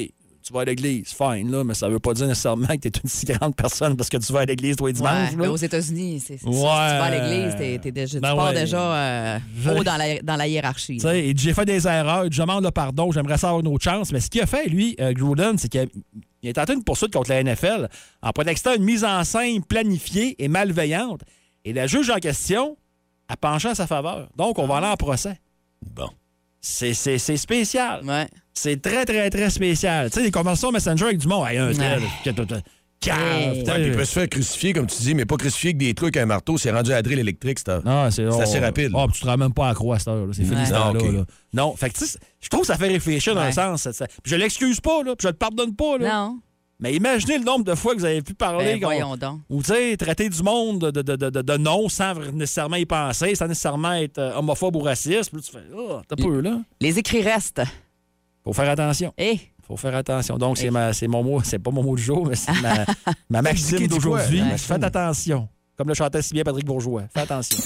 [0.50, 2.92] Tu vas à l'église, fine, là, mais ça veut pas dire nécessairement que tu es
[3.04, 5.30] une si grande personne parce que tu vas à l'église tous les dimanches.
[5.30, 6.42] Ouais, mais aux États-Unis, c'est.
[6.42, 6.52] Ouais.
[6.52, 8.54] Si tu vas à l'église, t'es- t'es déjà- tu Ben pars ouais.
[8.54, 9.38] déjà euh,
[9.78, 10.94] haut dans la, dans la hiérarchie.
[10.96, 13.60] Tu sais, il dit, j'ai fait des erreurs, je demande le pardon, j'aimerais ça avoir
[13.60, 14.10] une autre chance.
[14.10, 15.84] Mais ce qu'il a fait, lui, euh, Gruden, c'est qu'il a,
[16.42, 17.88] il a tenté une poursuite contre la NFL
[18.20, 21.20] en prétextant une mise en scène planifiée et malveillante.
[21.64, 22.76] Et la juge en question
[23.28, 24.28] a penché en sa faveur.
[24.36, 25.38] Donc, on va aller en procès.
[25.94, 26.08] Bon.
[26.60, 28.04] C'est c'est- c'est spécial.
[28.04, 28.26] Ouais.
[28.62, 30.10] C'est très, très, très spécial.
[30.10, 32.02] Tu sais, les conversations Messenger avec du monde, hey, un tel,
[33.00, 33.86] cave, Ouais.
[33.86, 36.24] il peut se faire crucifier, comme tu dis, mais pas crucifier avec des trucs avec
[36.24, 36.58] un marteau.
[36.58, 37.64] C'est rendu à drill électrique, c'est
[38.10, 38.90] C'est assez oh, rapide.
[38.94, 40.26] Oh, puis tu te rends même pas à croix à cette heure.
[40.32, 40.68] C'est fini Ouais.
[40.74, 41.24] Ah, là.
[41.54, 43.52] Non, fait que tu sais, je trouve que ça fait réfléchir dans un Ouais.
[43.52, 43.80] sens.
[43.80, 45.96] ça- ça- puis je l'excuse pas, là, puis je le pardonne pas.
[45.96, 46.12] Là.
[46.14, 46.40] Non.
[46.78, 48.64] Mais imaginez le nombre de fois que vous avez pu parler.
[48.66, 49.40] Ben, qu'on- voyons donc.
[49.48, 52.84] Ou, tu sais, traiter du monde de, de, de, de, de non sans nécessairement y
[52.86, 55.30] penser, sans nécessairement être euh, homophobe ou raciste.
[55.32, 56.60] Puis tu fais, oh, t'as peu, là.
[56.82, 57.62] Les écrits restent.
[58.44, 59.12] Faut faire attention.
[59.18, 60.36] Eh, Faut faire attention.
[60.38, 62.84] Donc, c'est ma- c'est mon mot, c'est pas mon mot du jour, mais c'est ma,
[63.30, 64.42] ma maxime d'aujourd'hui.
[64.56, 65.48] Faites attention.
[65.76, 67.02] Comme le chantait si bien Patrick Bourgeois.
[67.14, 67.58] Faites attention.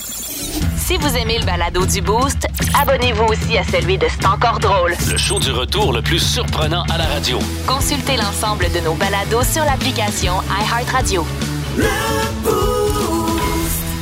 [0.76, 2.46] Si vous aimez le balado du Boost,
[2.78, 4.94] abonnez-vous aussi à celui de C'est encore drôle.
[5.10, 7.38] Le show du retour le plus surprenant à la radio.
[7.66, 11.24] Consultez l'ensemble de nos balados sur l'application iHeartRadio.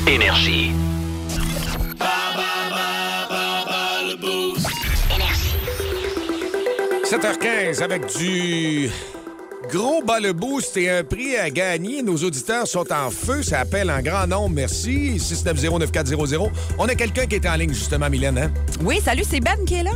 [0.08, 0.72] Énergie.
[7.12, 8.88] 7h15 avec du
[9.70, 12.02] gros bas le boost et un prix à gagner.
[12.02, 13.42] Nos auditeurs sont en feu.
[13.42, 14.54] Ça appelle en grand nombre.
[14.54, 15.18] Merci.
[15.18, 16.48] 690-9400.
[16.78, 18.38] On a quelqu'un qui est en ligne, justement, Mylène.
[18.38, 18.50] Hein?
[18.82, 19.90] Oui, salut, c'est Ben qui est là?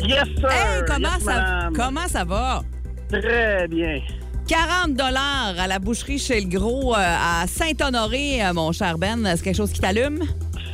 [0.00, 0.50] Yes, sir!
[0.50, 2.64] Hey, comment, Yes, ça, comment ça va?
[3.08, 4.00] Très bien.
[4.48, 9.32] 40 dollars à la boucherie chez le gros euh, à Saint-Honoré, euh, mon cher Ben.
[9.36, 10.24] C'est quelque chose qui t'allume?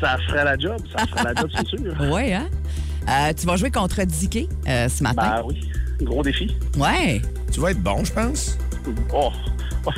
[0.00, 1.94] Ça ferait la job, ça ferait la job, c'est sûr.
[2.10, 2.48] Oui, hein?
[3.08, 5.36] Euh, tu vas jouer contre Dicky euh, ce matin.
[5.36, 5.60] Ben oui,
[6.02, 6.56] gros défi.
[6.76, 7.20] Ouais.
[7.52, 8.58] Tu vas être bon, je pense.
[9.12, 9.30] Oh,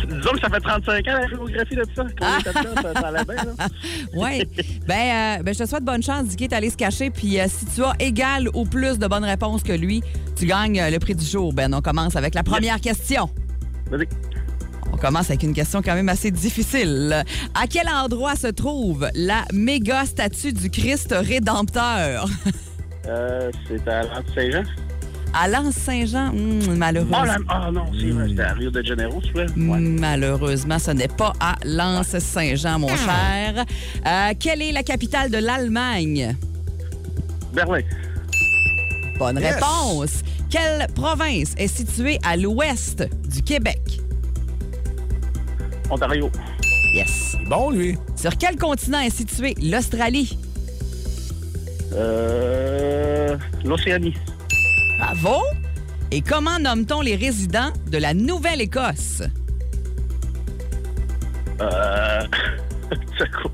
[0.09, 2.05] Disons que ça fait 35 ans la géographie de ça.
[2.05, 3.69] Temps ça, ça allait bien, là?
[4.15, 4.45] Oui.
[4.87, 7.11] Ben, euh, ben, je te souhaite bonne chance, Dicky, d'aller se cacher.
[7.11, 10.03] Puis euh, si tu as égal ou plus de bonnes réponses que lui,
[10.37, 11.53] tu gagnes euh, le prix du jour.
[11.53, 13.29] Ben, on commence avec la première question.
[13.91, 14.09] Vas-y.
[14.93, 17.25] On commence avec une question quand même assez difficile.
[17.55, 22.29] À quel endroit se trouve la méga statue du Christ rédempteur?
[23.09, 24.63] Euh, c'est à l'Anse-Saint-Jean.
[25.39, 27.19] À Lens-Saint-Jean, hmm, malheureusement.
[27.27, 29.43] Oh, ah non, c'est vrai, c'était à Rio de Janeiro, tu vois.
[29.45, 29.81] Ouais.
[29.81, 33.65] Malheureusement, ce n'est pas à Lens-Saint-Jean, mon cher.
[34.07, 36.37] Euh, quelle est la capitale de l'Allemagne?
[37.53, 37.81] Berlin.
[39.19, 39.55] Bonne Yes.
[39.57, 40.23] réponse.
[40.49, 44.01] Quelle province est située à l'ouest du Québec?
[45.91, 46.31] Ontario.
[46.95, 47.37] Yes.
[47.49, 47.99] Bon, lui.
[48.15, 50.39] Sur quel continent est située l'Australie?
[51.93, 54.15] Euh, L'Océanie.
[54.99, 55.43] Bravo.
[56.11, 59.23] Et comment nomme-t-on les résidents de la Nouvelle-Écosse?
[61.61, 62.21] Euh...
[63.19, 63.53] ça coûte-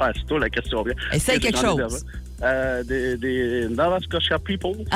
[0.00, 0.94] ah, c'est toi la question bien.
[1.12, 2.04] Essaye quelque chose.
[2.44, 4.72] Euh, des, des Nova Scotia people.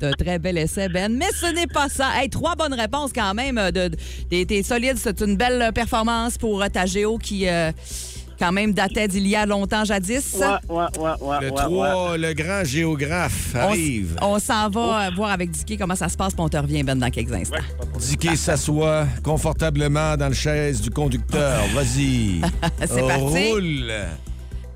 [0.00, 1.12] C'est un très bel essai, Ben.
[1.14, 2.08] Mais ce n'est pas ça.
[2.18, 3.58] Hey, trois bonnes réponses quand même.
[3.58, 4.96] euh, De, de- t'es, solide.
[4.96, 7.72] C'est une belle performance pour euh, ta géo qui, euh,
[8.40, 10.34] quand même, datait d'il y a longtemps jadis.
[10.40, 11.40] Ouais, ouais, ouais, ouais.
[11.42, 14.16] Le ouais, 3, le grand géographe arrive.
[14.22, 16.82] on s'en va euh, voir avec Dicky comment ça se passe, puis on te revient,
[16.82, 17.56] Ben, dans quelques instants.
[17.98, 21.60] Dicky s'assoit confortablement dans le chaise du conducteur.
[21.74, 22.40] Vas-y.
[22.86, 23.50] C'est parti.
[23.52, 23.92] Roule.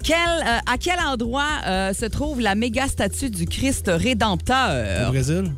[0.02, 5.10] Quel, euh, à quel endroit euh, se trouve la méga statue du Christ Au rédempteur?
[5.10, 5.50] Brésil?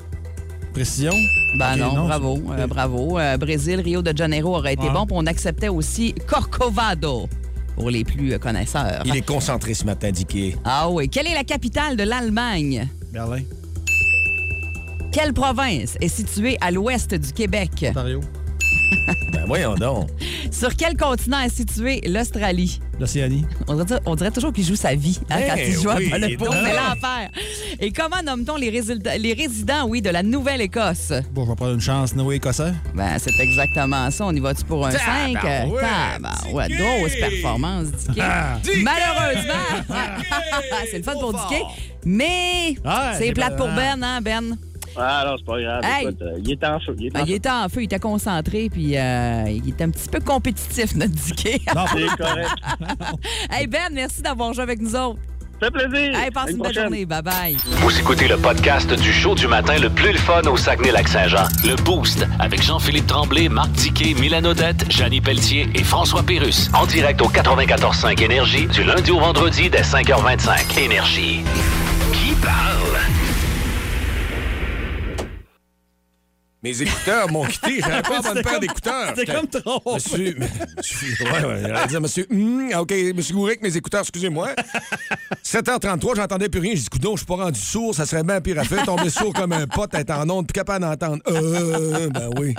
[0.72, 1.14] Précision?
[1.58, 3.18] Ben non, non, bravo, euh, bravo.
[3.18, 4.92] Euh, Brésil, Rio de Janeiro aurait été Ouais.
[4.92, 7.28] bon, puis on acceptait aussi Corcovado
[7.76, 9.02] pour les plus euh, connaisseurs.
[9.04, 10.56] Il est concentré ce matin, Dicky.
[10.64, 11.08] Ah oui.
[11.08, 12.88] Quelle est la capitale de l'Allemagne?
[13.12, 13.42] Berlin.
[15.12, 17.86] Quelle province est située à l'ouest du Québec?
[17.90, 18.20] Ontario.
[19.32, 20.08] Ben voyons donc.
[20.50, 22.80] Sur quel continent est située l'Australie?
[22.98, 23.44] L'Océanie.
[23.68, 25.98] On dirait, on dirait toujours qu'il joue sa vie hein, quand Eh il joue à
[25.98, 26.46] le pot.
[26.46, 26.54] donc?
[26.54, 27.30] C'est l'enfer.
[27.78, 31.12] Et comment nomme-t-on les, résultats- les résidents, oui, de la Nouvelle-Écosse?
[31.32, 32.72] Bon, je vais prendre une chance, Noé Écossais.
[32.94, 34.24] Ben, c'est exactement ça.
[34.24, 35.34] On y va-tu pour un 5?
[35.34, 35.84] Tabarouette,
[36.52, 38.20] ouais, grosse performance, Dicky.
[38.62, 38.82] Dicky!
[38.82, 39.84] Malheureusement,
[40.90, 41.62] c'est le fun pour Dicky,
[42.06, 44.56] mais Ouais, c'est plate pour Ben, hein, Ben?
[44.98, 45.80] Ah non, c'est pas grave.
[45.84, 46.02] Hey.
[46.06, 46.96] Écoute, euh, il est en feu.
[46.98, 47.34] Il est Ben, en il feu.
[47.36, 51.12] était en feu, il était concentré, puis euh, il était un petit peu compétitif, notre
[51.12, 51.60] Dicky.
[51.74, 52.48] Non, C'est correct.
[53.50, 55.18] hey, Ben, merci d'avoir joué avec nous autres.
[55.58, 56.18] Ça fait plaisir.
[56.18, 57.06] Hey, passe À une belle journée.
[57.06, 57.56] Bye-bye.
[57.78, 61.44] Vous écoutez le podcast du show du matin le plus le fun au Saguenay-Lac-Saint-Jean.
[61.64, 66.70] Le Boost avec Jean-Philippe Tremblay, Marc Tiquet, Milan Odette, Janine Pelletier et François Pérus.
[66.74, 70.78] En direct au 94.5 Énergie du lundi au vendredi dès 5h25.
[70.78, 71.40] Énergie.
[72.12, 73.25] Qui parle?
[76.66, 77.80] Mes écouteurs m'ont quitté.
[77.80, 79.12] J'avais pas une bonne paire d'écouteurs.
[79.14, 79.94] C'était comme trop.
[79.94, 80.36] Monsieur.
[80.76, 82.26] monsieur- ouais, ouais, j'allais dire, monsieur.
[82.28, 84.48] hum, OK, monsieur Gourek, mes écouteurs, excusez-moi.
[85.44, 86.72] 7h33, j'entendais plus rien.
[86.74, 88.84] J'ai dit, coudonc, je suis pas rendu sourd, ça serait bien pire à faire.
[88.84, 91.22] Tomber sourd comme un pote, être en onde, puis capable d'entendre.
[91.28, 92.56] Euh, ben oui.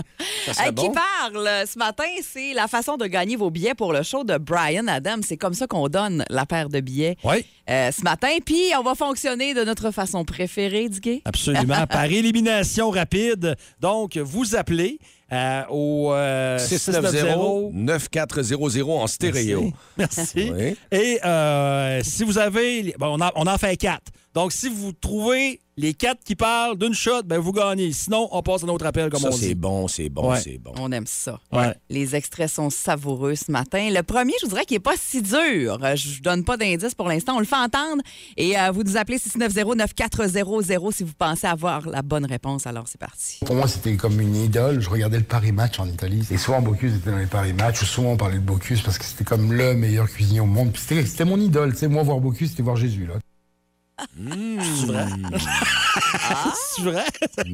[0.54, 0.94] Ça Qui bon.
[0.94, 4.38] parle euh, ce matin, c'est la façon de gagner vos billets pour le show de
[4.38, 5.22] Brian Adams.
[5.28, 8.30] C'est comme ça qu'on donne la paire de billets Oui, euh, ce matin.
[8.46, 11.22] Puis on va fonctionner de notre façon préférée, Dicky.
[11.26, 11.86] absolument.
[11.88, 13.58] Par élimination rapide.
[13.82, 15.00] Donc, vous appelez
[15.32, 19.72] euh, au euh, 690-9400 en stéréo.
[19.98, 20.52] Merci.
[20.56, 20.76] Oui.
[20.92, 22.94] Et euh, si vous avez.
[22.98, 24.12] bon, on, en, on en fait quatre.
[24.34, 27.92] Donc, si vous trouvez les quatre qui parlent d'une shot, ben vous gagnez.
[27.92, 29.56] Sinon, on passe à notre appel, comme Ça, on c'est dit.
[29.56, 30.40] bon, c'est bon, Ouais.
[30.42, 30.74] c'est bon.
[30.80, 31.40] On aime ça.
[31.52, 31.74] Ouais.
[31.90, 33.90] Les extraits sont savoureux ce matin.
[33.92, 35.78] Le premier, je vous dirais qu'il n'est pas si dur.
[35.84, 37.36] Euh, Je ne donne pas d'indice pour l'instant.
[37.36, 38.02] On le fait entendre.
[38.38, 42.66] Et euh, vous nous appelez 690-9400 si vous pensez avoir la bonne réponse.
[42.68, 43.40] Alors, c'est parti.
[43.46, 44.80] Pour moi, c'était comme une idole.
[44.82, 46.26] Je regardais le Paris Match en Italie.
[46.32, 47.82] Et souvent, Bocuse était dans les Paris Match.
[47.82, 50.72] Ou souvent, on parlait de Bocuse parce que c'était comme le meilleur cuisinier au monde.
[50.72, 51.74] Puis C'était c'était mon idole.
[51.90, 53.06] Moi, voir Bocuse, c'était voir Jésus.
[53.06, 53.14] Là.
[53.98, 55.06] C'est vrai?
[56.76, 57.04] C'est vrai?
[57.36, 57.52] C'est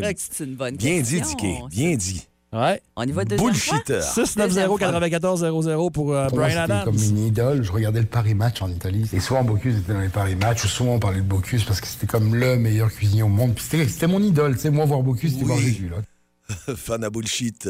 [0.00, 0.14] Ouais.
[0.16, 1.20] c'est une bonne Bien dit.
[1.20, 1.54] Dicky.
[1.70, 2.26] Bien dit.
[2.52, 2.82] Ouais.
[2.96, 3.78] On y va deuxième fois?
[3.78, 4.00] Bullshitter.
[4.00, 6.82] 690-9400 pour euh, Brian Adams.
[6.84, 7.62] comme une idole.
[7.62, 9.08] Je regardais le Paris Match en Italie.
[9.12, 10.64] Et souvent, Bocuse était dans les Paris Match.
[10.64, 13.54] Ou souvent, on parlait de Bocuse parce que c'était comme le meilleur cuisinier au monde.
[13.54, 14.54] Puis C'était mon idole.
[14.56, 15.48] Tu sais, moi, voir Bocuse, c'était Oui.
[15.48, 15.88] voir Jésus.
[15.90, 16.74] Là.
[16.76, 17.68] Fan à bullshit.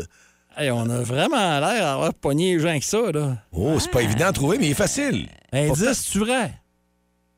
[0.57, 3.37] Hey, on a vraiment l'air d'avoir pogné les gens avec ça, là.
[3.53, 5.29] Oh, c'est pas évident à trouver, mais il est facile.
[5.53, 6.55] Indice, tu vrai?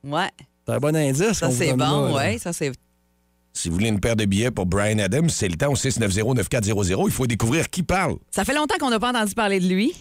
[0.04, 0.30] Ouais.
[0.66, 1.32] C'est un bon indice.
[1.32, 2.14] Ça, c'est bon.
[2.14, 2.72] Ouais, ça, c'est.
[3.54, 7.04] Si vous voulez une paire de billets pour Brian Adams, c'est le temps au 690-9400.
[7.06, 8.16] Il faut découvrir qui parle.
[8.30, 9.92] Ça fait longtemps qu'on n'a pas entendu parler de lui.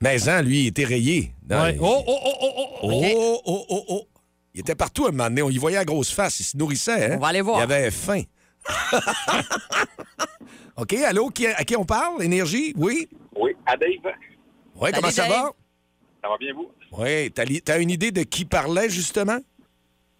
[0.00, 1.32] Mais hein, lui, il était rayé.
[1.48, 1.74] Non, Ouais.
[1.74, 2.68] il- Oh, oh, oh, oh, oh.
[2.82, 4.08] Oh, oh, oh, oh, oh.
[4.54, 5.42] Il était partout à un moment donné.
[5.42, 6.40] On y voyait la grosse face.
[6.40, 7.12] Il se nourrissait.
[7.12, 7.16] Hein?
[7.18, 7.58] On va aller voir.
[7.60, 8.22] Il avait faim.
[10.76, 12.22] OK, allô, qui- à qui on parle?
[12.22, 12.72] Énergie?
[12.76, 13.08] Oui?
[13.34, 13.90] Oui, à Dave.
[14.74, 15.30] Oui, comment ça Dave.
[15.30, 15.50] va?
[16.22, 16.68] Ça va bien, vous?
[16.98, 19.38] Oui, t'as li- t'as une idée de qui parlait, justement?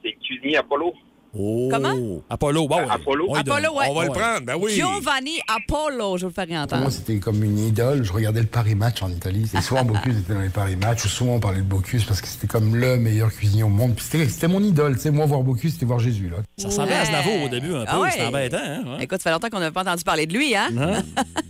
[0.07, 0.95] C'est cuisinier Apollo.
[1.38, 1.68] Oh.
[1.70, 1.94] Comment?
[2.31, 2.88] Apollo, bon.
[2.88, 3.27] Apollo?
[3.29, 3.35] On.
[3.35, 3.87] Apollo, ouais.
[3.90, 4.72] On va le prendre, ben oui.
[4.72, 6.90] Giovanni Apollo, je vous le ferai Pour moi, entendre.
[6.90, 8.05] c'était comme une idole.
[8.05, 9.51] Je regardais le Paris Match en Italie.
[9.57, 11.05] Et souvent, Bocuse était dans les Paris Match.
[11.05, 13.94] Ou souvent, on parlait de Bocuse parce que c'était comme le meilleur cuisinier au monde.
[13.94, 14.94] Puis c'était c'était mon idole.
[14.96, 16.31] Tu sais, moi, voir Bocuse, c'était voir Jésus.
[16.31, 16.38] Là.
[16.57, 17.87] Ça ressemblait à Znavour au début un peu.
[17.88, 18.11] Ah ouais.
[18.11, 18.57] C'était embêtant.
[18.62, 18.83] Hein?
[18.96, 19.05] ouais.
[19.05, 20.68] Écoute, ça fait longtemps qu'on n'avait pas entendu parler de lui, hein?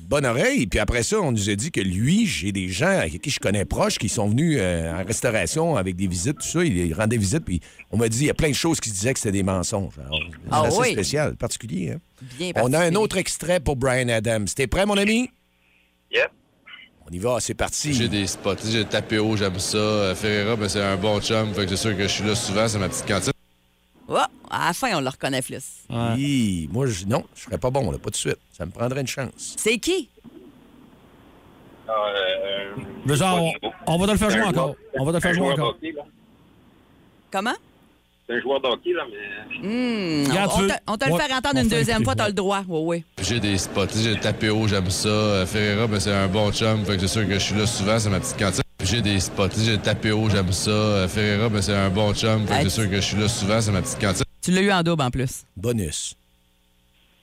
[0.09, 0.67] Bonne oreille.
[0.67, 3.41] Puis après ça, on nous a dit que lui, j'ai des gens avec qui je
[3.41, 6.65] connais proches qui sont venus euh, en restauration avec des visites, tout ça.
[6.65, 9.13] Ils rendaient visite, puis on m'a dit, il y a plein de choses qui disaient
[9.13, 9.76] que c'était des mensonges.
[9.77, 10.93] Alors, C'est Ah assez oui.
[10.93, 11.93] spécial, particulier.
[11.93, 12.01] hein?
[12.39, 14.47] Bien On a un autre extrait pour Brian Adams.
[14.47, 15.31] T'es prêt, mon ami?
[16.13, 16.31] Yep.
[17.09, 17.93] On y va, c'est parti.
[17.95, 18.55] J'ai des spots.
[18.65, 19.77] J'ai le tapéo, j'aime ça.
[19.79, 21.55] Euh, Ferreira, ben, c'est un bon chum.
[21.55, 23.33] Fait que c'est sûr que je suis là souvent, c'est ma petite cantine.
[24.09, 24.17] Oh,
[24.51, 25.65] à la fin, on le reconnaît plus.
[25.91, 28.39] Hi, moi, je, non, je serais pas bon, là, pas de suite.
[28.57, 29.55] Ça me prendrait une chance.
[29.59, 30.09] C'est qui?
[31.89, 34.75] Euh, Mais genre, on, on va te le faire jouer encore.
[34.95, 35.77] On va te le faire jouer encore.
[37.31, 37.55] Comment?
[38.29, 39.59] C'est un joueur d'hockey, là, mais...
[39.63, 42.63] Hmm, on, te, on te le fait entendre une deuxième fois, t'as le droit.
[42.69, 43.05] Oui, oui.
[43.23, 43.87] J'ai des spots.
[43.97, 45.09] J'ai le tapéo, j'aime ça.
[45.09, 46.85] Euh, Ferreira, ben, c'est un bon chum.
[46.85, 48.63] Fait que c'est sûr que je suis là souvent, c'est ma petite cantine.
[48.83, 49.49] J'ai des spots.
[49.57, 50.71] J'ai le tapéo, j'aime ça.
[50.71, 52.45] Euh, Ferreira, ben, c'est un bon chum.
[52.49, 54.25] Fait Hey, que c'est sûr que je suis là souvent, c'est ma petite cantine.
[54.43, 55.45] Tu l'as eu en double en plus.
[55.57, 56.17] Bonus.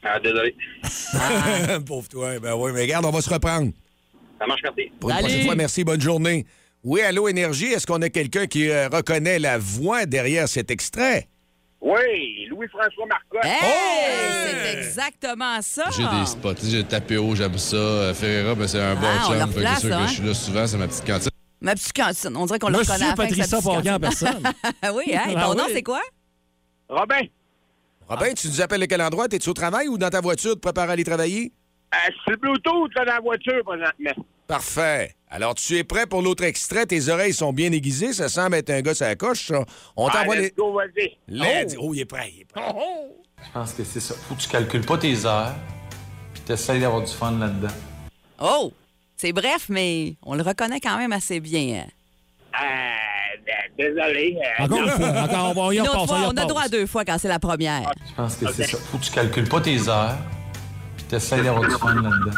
[0.04, 0.56] Ah, désolé.
[1.86, 2.39] Pauvre toi.
[2.39, 3.72] Ben oui, mais regarde, on va se reprendre.
[4.39, 4.92] Ça marche, merci.
[5.00, 6.46] Pour une prochaine fois, merci, bonne journée.
[6.84, 11.28] Oui, allô, Énergie, est-ce qu'on a quelqu'un qui euh, reconnaît la voix derrière cet extrait?
[11.80, 13.46] Oui, Louis-François Marcotte.
[13.46, 14.52] Hey!
[14.63, 15.86] C'est exactement ça.
[15.96, 16.54] J'ai des spots.
[16.63, 17.76] J'ai le tapéo, j'aime ça.
[17.78, 19.52] Euh, Ferreira, ben, c'est un bon Ah, chum.
[19.54, 20.04] Fait que sûr hein?
[20.04, 21.30] que je suis là souvent, c'est ma petite cantine.
[21.62, 22.36] Ma petite cantine.
[22.38, 24.00] On dirait qu'on le reconnaît à Monsieur la fin avec sa Patricia cantine.
[24.00, 24.43] personne.
[24.96, 25.34] oui, hein?
[25.38, 25.72] Ah Ton nom, oui.
[25.74, 26.02] c'est quoi?
[26.89, 27.22] Robin,
[28.10, 29.28] Robin, tu nous appelles de quel endroit?
[29.30, 31.52] T'es-tu au travail ou dans ta voiture, te préparer à aller travailler?
[31.93, 34.26] euh, c'est le Bluetooth là, dans la voiture présentement.
[34.48, 35.15] Parfait.
[35.36, 36.86] Alors, tu es prêt pour l'autre extrait?
[36.86, 38.13] Tes oreilles sont bien aiguisées.
[38.13, 39.65] Ça semble être un gars à la coche, ça.
[39.98, 40.52] On Ah, t'envoie les...
[40.56, 42.62] go, Oh, il est prêt, il est prêt.
[43.43, 44.13] Je pense que c'est ça.
[44.30, 45.56] Faut que tu calcules pas tes heures,
[46.36, 47.74] puis t'essayes d'avoir du fun là-dedans.
[48.39, 48.72] Oh!
[49.17, 51.88] C'est bref, mais on le reconnaît quand même assez bien.
[52.54, 52.65] Euh,
[53.43, 53.52] d-
[53.84, 54.38] désolé.
[54.60, 55.10] euh, Encore une fois.
[55.24, 57.91] Encore, on va y y on a droit à deux fois quand c'est la première.
[58.08, 58.78] Je pense que c'est ça.
[58.91, 60.17] Faut que tu calcules pas tes heures,
[60.96, 62.38] puis t'essayes d'avoir du fun là-dedans.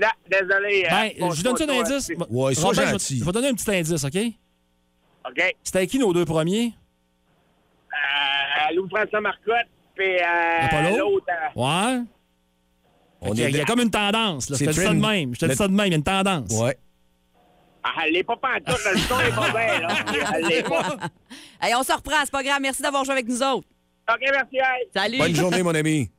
[0.00, 0.84] Non, désolé.
[0.86, 2.12] euh, Ben, bon, je donne-tu un toi, indice?
[2.30, 2.98] Ouais, sois je vais-.
[3.18, 4.16] Je vais donner un petit indice, OK?
[5.28, 5.56] OK.
[5.64, 6.72] C'était qui nos deux premiers?
[7.92, 10.98] Euh, Louis-François Marcotte, puis euh, Apollo?
[10.98, 11.26] l'autre...
[11.30, 12.02] euh, Ouais.
[13.20, 14.48] On il, y a, est il y a comme une tendance.
[14.48, 14.56] Là.
[14.56, 15.34] Je C'est te dis ça de même.
[15.34, 15.86] Je te dis Le- ça de même.
[15.86, 16.50] Il y a une tendance.
[16.52, 16.78] Ouais.
[17.82, 19.88] Ah, elle l'est pas pantoute, le son est pas bien, là.
[20.36, 20.96] Elle l'est pas.
[21.60, 22.58] Hey, on se reprend, c'est pas grave.
[22.60, 23.66] Merci d'avoir joué avec nous autres.
[24.10, 24.88] OK, merci, hey.
[24.94, 25.18] Salut!
[25.18, 26.10] Bonne journée, mon ami.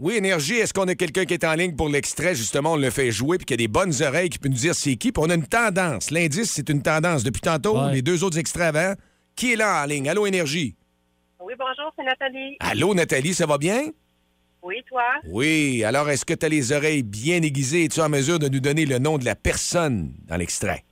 [0.00, 2.34] Oui, Énergie, est-ce qu'on a quelqu'un qui est en ligne pour l'extrait?
[2.34, 4.56] Justement, on le fait jouer, puis qu'il y a des bonnes oreilles qui peut nous
[4.56, 5.12] dire c'est qui.
[5.12, 6.10] Puis on a une tendance.
[6.10, 7.22] L'indice, c'est une tendance.
[7.22, 7.92] Depuis tantôt, Ouais.
[7.94, 8.94] les deux autres extraits avant.
[9.36, 10.08] Qui est là en ligne?
[10.08, 10.74] Allô, Énergie?
[11.40, 12.56] Oui, bonjour, c'est Nathalie.
[12.60, 13.90] Allô, Nathalie, ça va bien?
[14.62, 15.02] Oui, toi?
[15.28, 15.84] Oui.
[15.84, 17.84] Alors, est-ce que tu as les oreilles bien aiguisées?
[17.84, 20.84] Es-tu en mesure de nous donner le nom de la personne dans l'extrait?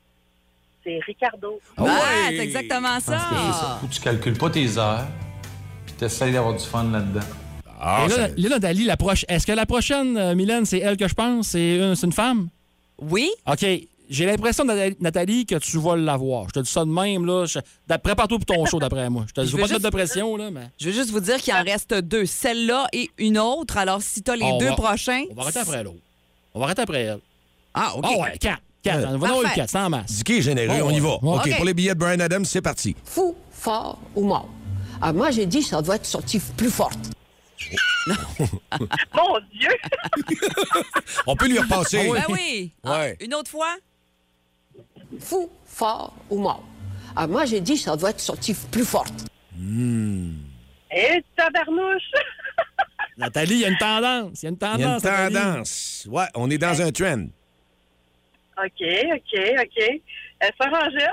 [0.85, 1.61] C'est Ricardo.
[1.77, 1.91] Ah, ouais.
[2.31, 3.79] c'est exactement ça.
[3.83, 5.07] que tu calcules pas tes heures,
[5.87, 7.21] puis t'essayes d'avoir du fun là-dedans.
[7.85, 9.25] Ah, Et là, ça- là, Nathalie, la proche...
[9.29, 11.49] est-ce que la prochaine, euh, Mylène, c'est elle que je pense?
[11.49, 12.49] C'est une, c'est une femme?
[13.01, 13.29] Oui?
[13.51, 13.66] OK.
[14.09, 14.64] J'ai l'impression,
[15.01, 16.47] Nathalie- que tu vas l'avoir.
[16.49, 17.47] Je te dis ça de même, là.
[17.47, 17.59] Je...
[17.88, 19.25] Prépare-toi pour ton show, d'après moi.
[19.27, 20.68] Je te dis, Je je veux pas te juste- mettre de pression, là, mais...
[20.79, 22.27] Je veux juste vous dire qu'il en reste deux.
[22.27, 23.77] Celle-là et une autre.
[23.79, 25.25] Alors, si t'as les On deux va- prochains.
[25.31, 25.97] On va arrêter après l'autre.
[26.55, 27.18] On va arrêter après elle.
[27.75, 28.05] Ah, OK.
[28.07, 28.61] Ah ouais, quatre.
[28.83, 29.09] Quatre.
[29.09, 29.61] On va dans le Parfait.
[29.61, 30.23] quatre, sans masse.
[30.23, 31.14] Qui est généreux, Bon, on y va.
[31.14, 31.57] OK.
[31.57, 32.95] pour les billets de Brian Adams, c'est parti.
[33.05, 34.49] Fou, fort ou mort.
[35.01, 36.99] Ah, moi, j'ai dit ça doit être sorti plus forte.
[39.14, 39.70] Mon Dieu!
[41.27, 42.11] On peut lui repasser.
[42.12, 42.72] Ben oui.
[42.85, 43.16] Ah, Ouais.
[43.20, 43.77] Une autre fois?
[45.20, 46.64] Fou, fort ou mort.
[47.14, 49.12] Ah, moi, j'ai dit ça doit être sorti plus forte.
[50.94, 52.03] Et tabarnouche!
[53.18, 54.42] Nathalie, il y a une tendance.
[54.42, 55.05] Il y a une Il y a une tendance.
[55.05, 55.35] Nathalie.
[55.35, 56.09] tendance.
[56.11, 57.27] Ouais, on est dans un trend.
[58.59, 60.01] OK, OK, OK.
[60.44, 61.09] Elle s'arrangeait.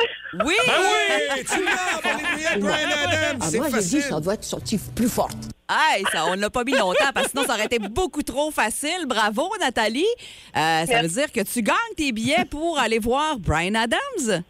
[0.45, 0.55] Oui!
[0.65, 1.43] Ben oui!
[1.45, 3.37] Tu l'as Adams!
[3.41, 5.37] Ah, C'est moi, j'ai dit ça doit être sorti plus forte.
[5.69, 8.49] Hey, ça, on l'a pas mis longtemps parce que sinon, ça aurait été beaucoup trop
[8.49, 9.05] facile.
[9.07, 10.05] Bravo, Nathalie.
[10.57, 14.43] Euh, ça veut dire que tu gagnes tes billets pour aller voir Brian Adams.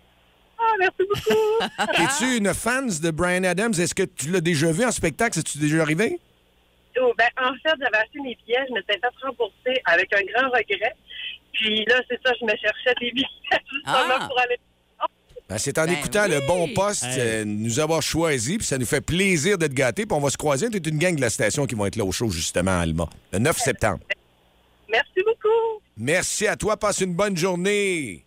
[0.57, 2.01] Ah, merci beaucoup.
[2.03, 3.73] Es-tu une fan de Brian Adams?
[3.73, 5.33] Est-ce que tu l'as déjà vu en spectacle?
[5.35, 6.19] C'est-tu déjà arrivé?
[7.01, 10.49] Oh, ben, en fait, j'avais acheté mes billets, je m'étais fait rembourser avec un grand
[10.49, 10.95] regret.
[11.53, 14.25] Puis là, c'est ça, je me cherchais des billets justement Ah.
[14.27, 14.57] pour aller.
[15.49, 16.31] Ben, c'est en Ben écoutant oui.
[16.35, 17.17] le bon poste, Hey.
[17.19, 20.29] euh, nous avoir choisi, puis ça nous fait plaisir de te gâter, puis on va
[20.29, 20.69] se croiser.
[20.69, 23.09] T'es une gang de la station qui vont être là au show, justement, à Alma,
[23.33, 23.99] le 9 septembre.
[24.91, 25.81] Merci beaucoup.
[25.97, 28.23] Merci à toi, passe une bonne journée.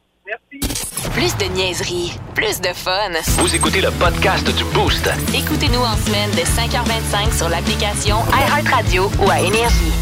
[1.15, 3.11] Plus de niaiserie, plus de fun.
[3.39, 5.09] Vous écoutez le podcast du Boost.
[5.35, 9.93] Écoutez-nous en semaine de 5h25 sur l'application iHeartRadio ou à Énergie.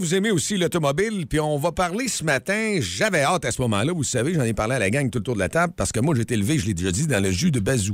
[0.00, 2.78] Vous aimez aussi l'automobile, puis on va parler ce matin.
[2.80, 5.34] J'avais hâte à ce moment-là, vous savez, j'en ai parlé à la gang tout autour
[5.34, 7.52] de la table, parce que moi, été élevé, je l'ai déjà dit, dans le jus
[7.52, 7.92] de bazou.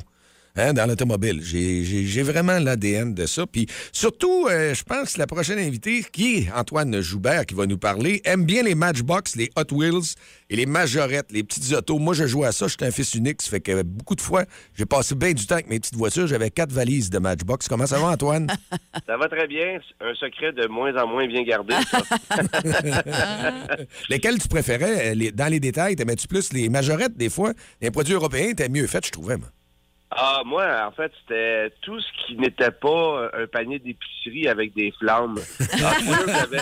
[0.56, 1.40] Hein, dans l'automobile.
[1.42, 3.46] J'ai- vraiment l'ADN de ça.
[3.46, 7.66] Puis surtout, euh, je pense que la prochaine invitée, qui est Antoine Joubert, qui va
[7.66, 10.14] nous parler, aime bien les Matchbox, les Hot Wheels
[10.50, 11.98] et les majorettes, les petites autos.
[11.98, 12.66] Moi, je joue à ça.
[12.68, 13.40] J'étais un fils unique.
[13.42, 16.26] Ça fait que beaucoup de fois, j'ai passé bien du temps avec mes petites voitures.
[16.26, 17.68] J'avais quatre valises de Matchbox.
[17.68, 18.48] Comment ça va, Antoine?
[19.06, 19.78] Ça va très bien.
[20.00, 22.02] Un secret de moins en moins bien gardé, ça.
[24.08, 25.10] Lesquels tu préférais?
[25.10, 27.52] euh, les- dans les détails, t'aimais-tu plus les majorettes, des fois?
[27.80, 29.48] Les produits européens étaient mieux faits, je trouvais, moi.
[30.10, 34.92] Ah, moi, en fait, c'était tout ce qui n'était pas un panier d'épicerie avec des
[34.98, 35.38] flammes.
[35.60, 36.60] Hot Wheels avait,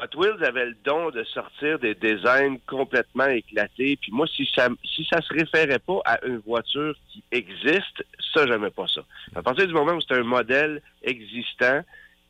[0.00, 3.96] Hot Wheels avait le don de sortir des designs complètement éclatés.
[4.00, 8.46] Puis moi, si ça si ça se référait pas à une voiture qui existe, ça,
[8.46, 9.02] j'aimais pas ça.
[9.36, 11.82] À partir du moment où c'était un modèle existant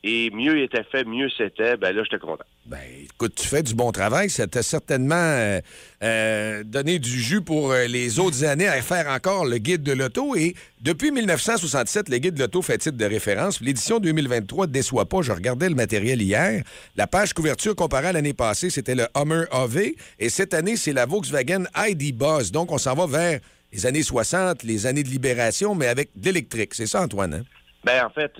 [0.06, 2.44] et mieux il était fait, mieux c'était, ben là, j'étais content.
[2.66, 4.28] Ben, écoute, tu fais du bon travail.
[4.28, 5.60] Ça t'a certainement euh,
[6.02, 9.92] euh, donné du jus pour euh, les autres années à faire encore le guide de
[9.92, 10.36] l'auto.
[10.36, 13.62] Et depuis 1967, le guide de l'auto fait titre de référence.
[13.62, 15.22] L'édition 2023 ne déçoit pas.
[15.22, 16.62] Je regardais le matériel hier.
[16.96, 19.92] La page couverture comparée à l'année passée, c'était le Hummer AV.
[20.18, 22.52] Et cette année, c'est la Volkswagen ID Buzz.
[22.52, 23.40] Donc, on s'en va vers
[23.72, 26.74] les années 60, les années de libération, mais avec de l'électrique.
[26.74, 27.32] C'est ça, Antoine?
[27.32, 27.42] hein?
[27.84, 28.32] Ben en fait,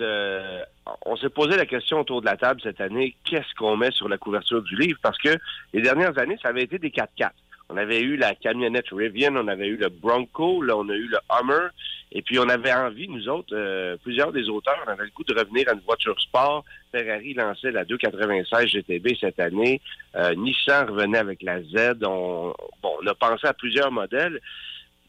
[1.05, 4.07] on s'est posé la question autour de la table cette année, qu'est-ce qu'on met sur
[4.07, 4.99] la couverture du livre?
[5.01, 5.35] Parce que
[5.73, 7.31] les dernières années, ça avait été des 4x4.
[7.69, 11.07] On avait eu la camionnette Rivian, on avait eu le Bronco, là on a eu
[11.07, 11.69] le Hummer,
[12.11, 15.23] et puis on avait envie, nous autres, euh, plusieurs des auteurs, on avait le goût
[15.23, 16.63] de revenir à une voiture sport.
[16.91, 19.81] Ferrari lançait la 296 GTB cette année,
[20.15, 21.97] Euh, Nissan revenait avec la Z.
[22.03, 24.39] On, bon, on a pensé à plusieurs modèles.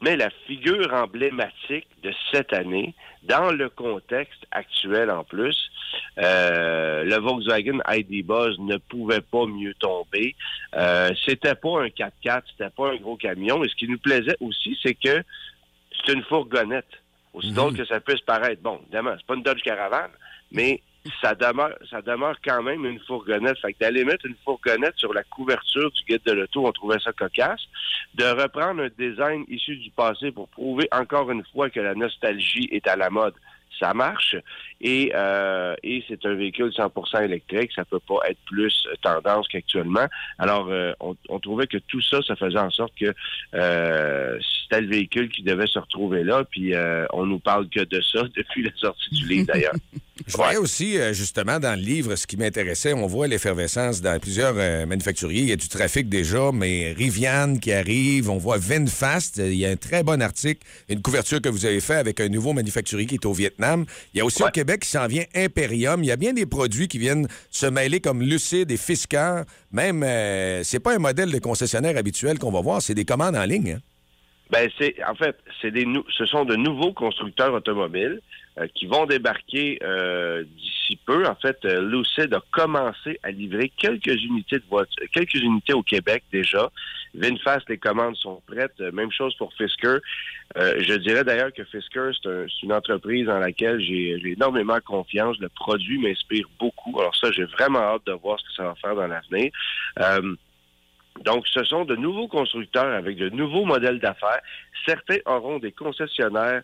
[0.02, 5.56] Mais la figure emblématique de cette année, dans le contexte actuel en plus,
[6.18, 10.34] euh, le Volkswagen ID Buzz ne pouvait pas mieux tomber.
[10.74, 13.64] Euh, c'était pas un 4x4, c'était pas un gros camion.
[13.64, 15.22] Et ce qui nous plaisait aussi, c'est que
[16.04, 16.84] c'est une fourgonnette.
[17.32, 18.62] Aussi drôle que ça puisse paraître.
[18.62, 20.08] Bon, évidemment, c'est pas une Dodge Caravan,
[20.52, 20.80] mais
[21.20, 23.58] ça demeure, ça demeure quand même une fourgonnette.
[23.58, 26.98] Fait que d'aller mettre une fourgonnette sur la couverture du guide de l'auto, on trouvait
[27.00, 27.62] ça cocasse.
[28.14, 32.68] De reprendre un design issu du passé pour prouver encore une fois que la nostalgie
[32.70, 33.34] est à la mode,
[33.78, 34.36] ça marche.
[34.80, 37.72] Et, euh, et c'est un véhicule 100% électrique.
[37.74, 40.06] Ça peut pas être plus tendance qu'actuellement.
[40.38, 43.14] Alors, euh, on, trouvait que tout ça, ça faisait en sorte que
[43.54, 44.38] euh,
[44.68, 46.44] c'était le véhicule qui devait se retrouver là.
[46.50, 49.74] Puis, euh, on nous parle que de ça depuis la sortie du livre, d'ailleurs.
[50.26, 54.18] Je voyais aussi, euh, justement, dans le livre, ce qui m'intéressait, on voit l'effervescence dans
[54.18, 55.42] plusieurs euh, manufacturiers.
[55.42, 59.36] Il y a du trafic déjà, mais Rivian qui arrive, on voit Vinfast.
[59.36, 62.28] Il y a un très bon article, une couverture que vous avez fait avec un
[62.28, 63.84] nouveau manufacturier qui est au Vietnam.
[64.14, 66.02] Il y a aussi au Québec qui s'en vient Imperium.
[66.02, 69.42] Il y a bien des produits qui viennent se mêler comme Lucide et Fisker.
[69.70, 73.36] Même, euh, c'est pas un modèle de concessionnaire habituel qu'on va voir, c'est des commandes
[73.36, 73.72] en ligne.
[73.76, 73.80] hein.
[74.50, 75.86] Ben c'est en fait c'est des
[76.16, 78.20] ce sont de nouveaux constructeurs automobiles
[78.58, 81.26] euh, qui vont débarquer euh, d'ici peu.
[81.26, 85.82] En fait, euh, Lucid a commencé à livrer quelques unités de voitures, quelques unités au
[85.82, 86.70] Québec déjà.
[87.14, 88.74] Vinfast, les commandes sont prêtes.
[88.80, 89.96] Euh, Même chose pour Fisker.
[90.56, 94.78] Euh, je dirais d'ailleurs que Fisker, c'est un- une entreprise dans laquelle j'ai j'ai énormément
[94.84, 95.36] confiance.
[95.40, 97.00] Le produit m'inspire beaucoup.
[97.00, 99.50] Alors ça, j'ai vraiment hâte de voir ce que ça va faire dans l'avenir.
[101.24, 104.40] Donc, ce sont de nouveaux constructeurs avec de nouveaux modèles d'affaires.
[104.86, 106.62] Certains auront des concessionnaires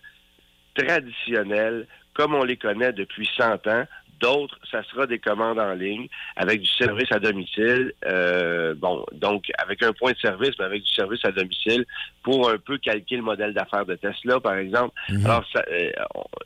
[0.74, 3.84] traditionnels comme on les connaît depuis 100 ans.
[4.20, 7.92] D'autres, ça sera des commandes en ligne avec du service à domicile.
[8.06, 11.84] Euh, bon, donc avec un point de service, mais avec du service à domicile
[12.22, 14.94] pour un peu calquer le modèle d'affaires de Tesla, par exemple.
[15.24, 15.90] Alors, ça, euh,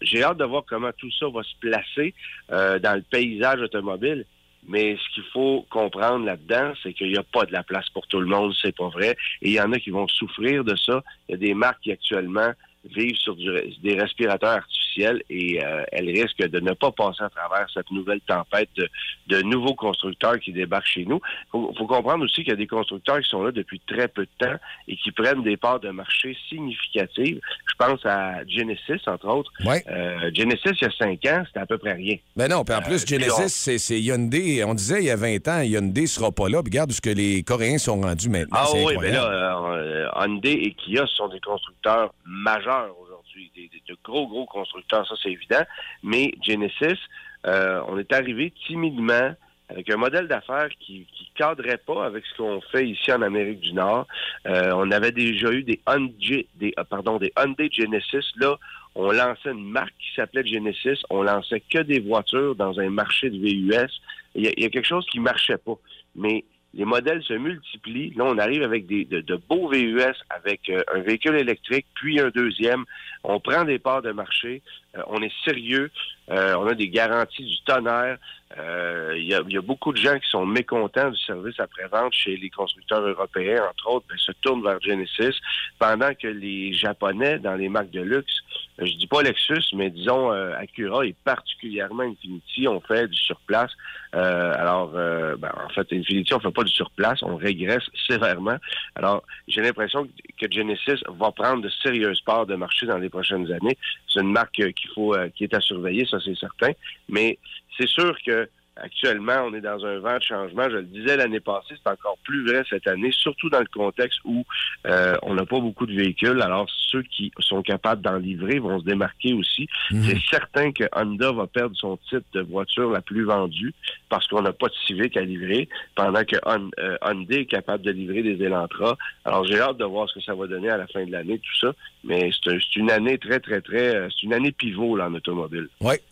[0.00, 2.14] j'ai hâte de voir comment tout ça va se placer
[2.50, 4.24] euh, dans le paysage automobile.
[4.68, 8.06] Mais ce qu'il faut comprendre là-dedans, c'est qu'il n'y a pas de la place pour
[8.06, 9.16] tout le monde, c'est pas vrai.
[9.42, 11.02] Et il y en a qui vont souffrir de ça.
[11.28, 12.52] Il y a des marques qui actuellement
[12.84, 14.85] vivent sur des respirateurs artificiels
[15.30, 18.88] et euh, elles risquent de ne pas passer à travers cette nouvelle tempête de,
[19.28, 21.20] de nouveaux constructeurs qui débarquent chez nous.
[21.46, 24.08] Il faut, faut comprendre aussi qu'il y a des constructeurs qui sont là depuis très
[24.08, 24.56] peu de temps
[24.88, 27.40] et qui prennent des parts de marché significatives.
[27.68, 29.52] Je pense à Genesis, entre autres.
[29.90, 32.16] Euh, Genesis, il y a cinq ans, c'était à peu près rien.
[32.36, 33.42] Ben non, puis en plus, Euh, puis Genesis,
[33.74, 34.64] on- c'est- Hyundai.
[34.64, 36.62] On disait il y a 20 ans, Hyundai sera pas là.
[36.62, 38.58] Puis regarde ce que les Coréens sont rendus maintenant.
[38.58, 39.16] Ah oui, mais incroyable.
[39.32, 42.88] là, Hyundai et Kia sont des constructeurs majeurs
[43.36, 45.62] de gros, gros constructeurs, ça c'est évident.
[46.02, 46.98] Mais Genesis,
[47.46, 49.34] euh, on est arrivé timidement
[49.68, 53.60] avec un modèle d'affaires qui qui cadrait pas avec ce qu'on fait ici en Amérique
[53.60, 54.06] du Nord.
[54.46, 58.32] Euh, on avait déjà eu des Hyundai, des, euh, pardon, des Hyundai Genesis.
[58.36, 58.56] Là,
[58.94, 61.02] on lançait une marque qui s'appelait Genesis.
[61.10, 64.00] On lançait que des voitures dans un marché de VUS.
[64.34, 65.76] Il y a, y a quelque chose qui marchait pas.
[66.14, 66.44] Mais
[66.76, 68.12] les modèles se multiplient.
[68.16, 72.20] Là, on arrive avec des, de, de beaux VUS, avec euh, un véhicule électrique, puis
[72.20, 72.84] un deuxième.
[73.24, 74.62] On prend des parts de marché.
[74.96, 75.90] Euh, on est sérieux.
[76.30, 78.18] Euh, on a des garanties du tonnerre.
[78.58, 82.12] Euh, Il y, a, y a beaucoup de gens qui sont mécontents du service après-vente
[82.12, 85.36] chez les constructeurs européens, entre autres, ben, se tournent vers Genesis,
[85.78, 88.42] pendant que les Japonais, dans les marques de luxe,
[88.78, 93.70] je dis pas Lexus, mais disons euh, Acura et particulièrement Infiniti, ont fait du surplace.
[94.14, 98.56] Euh, alors, euh, ben, en fait, Infiniti, on fait pas du surplace, on régresse sévèrement.
[98.94, 100.06] Alors, j'ai l'impression
[100.38, 103.78] que Genesis va prendre de sérieuses parts de marché dans les prochaines années.
[104.12, 106.72] C'est une marque euh, qu'il faut, euh, qui est à surveiller, c'est certain.
[107.08, 107.38] Mais
[107.76, 110.64] c'est sûr que actuellement, on est dans un vent de changement.
[110.70, 114.20] Je le disais l'année passée, c'est encore plus vrai cette année, surtout dans le contexte
[114.24, 114.44] où
[114.86, 116.40] euh, on n'a pas beaucoup de véhicules.
[116.42, 119.66] Alors, ceux qui sont capables d'en livrer vont se démarquer aussi.
[120.02, 123.74] C'est certain que Honda va perdre son titre de voiture la plus vendue
[124.08, 127.82] parce qu'on n'a pas de Civic à livrer, pendant que Hon- euh, Hyundai est capable
[127.82, 128.96] de livrer des Elantra.
[129.24, 131.38] Alors, j'ai hâte de voir ce que ça va donner à la fin de l'année,
[131.38, 131.72] tout ça.
[132.04, 133.96] Mais c'est un- c'est une année très, très, très...
[133.96, 135.68] euh, C'est une année pivot, là, en automobile.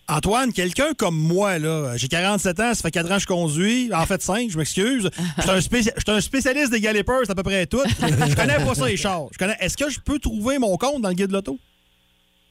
[0.08, 3.90] Antoine, quelqu'un comme moi, là, j'ai 47 ans, ça fait 4 ans que je conduis.
[3.94, 5.08] En fait, 5, je m'excuse.
[5.38, 7.82] Je suis un, spécialiste des galipers, c'est à peu près tout.
[7.86, 9.28] Je connais pas ça, les chars.
[9.60, 11.58] Est-ce que je peux trouver mon compte dans le guide de l'auto?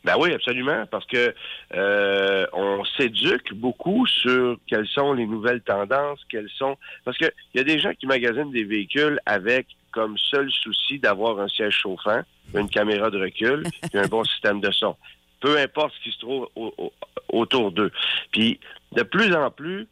[0.04, 1.34] Ben oui, absolument, parce que
[1.76, 6.76] euh, on s'éduque beaucoup sur quelles sont les nouvelles tendances, quelles sont
[7.06, 11.00] parce que il y a des gens qui magasinent des véhicules avec comme seul souci
[11.00, 12.22] d'avoir un siège chauffant,
[12.54, 14.98] une caméra de recul, et un bon système de son.
[15.44, 16.94] Peu importe ce qui se trouve au- au-
[17.28, 17.92] autour d'eux.
[18.32, 18.62] Puis
[18.94, 19.88] de plus en plus,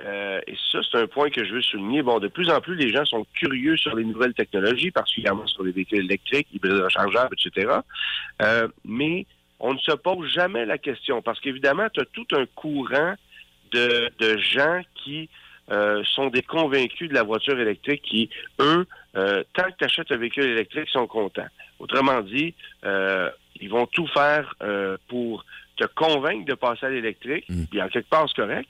[0.00, 2.02] euh, et ça, c'est un point que je veux souligner.
[2.02, 5.62] Bon, de plus en plus, les gens sont curieux sur les nouvelles technologies, particulièrement sur
[5.62, 7.76] les véhicules électriques, hybrides rechargeables, etc.
[8.42, 9.24] Euh, mais
[9.60, 13.14] on ne se pose jamais la question parce qu'évidemment, tu as tout un courant
[13.70, 15.28] de, gens qui
[15.70, 18.30] euh, sont des convaincus de la voiture électrique qui,
[18.60, 18.84] eux,
[19.14, 21.46] tant que tu achètes un véhicule électrique, sont contents.
[21.78, 22.54] Autrement dit,
[22.84, 25.44] euh, ils vont tout faire euh, pour
[25.76, 28.68] te convaincre de passer à l'électrique, puis en quelque part, c'est correct,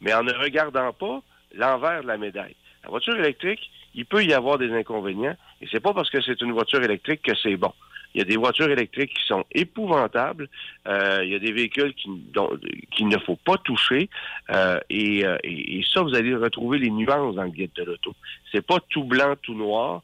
[0.00, 1.20] mais en ne regardant pas
[1.54, 2.54] l'envers de la médaille.
[2.84, 6.40] La voiture électrique, il peut y avoir des inconvénients, et c'est pas parce que c'est
[6.40, 7.72] une voiture électrique que c'est bon.
[8.14, 10.48] Il y a des voitures électriques qui sont épouvantables.
[10.86, 14.08] Euh, il y a des véhicules qu'il ne faut pas toucher.
[14.50, 18.14] Euh, et, et- et ça, vous allez retrouver les nuances dans le guide de l'auto.
[18.50, 20.00] C'est pas tout blanc, tout noir.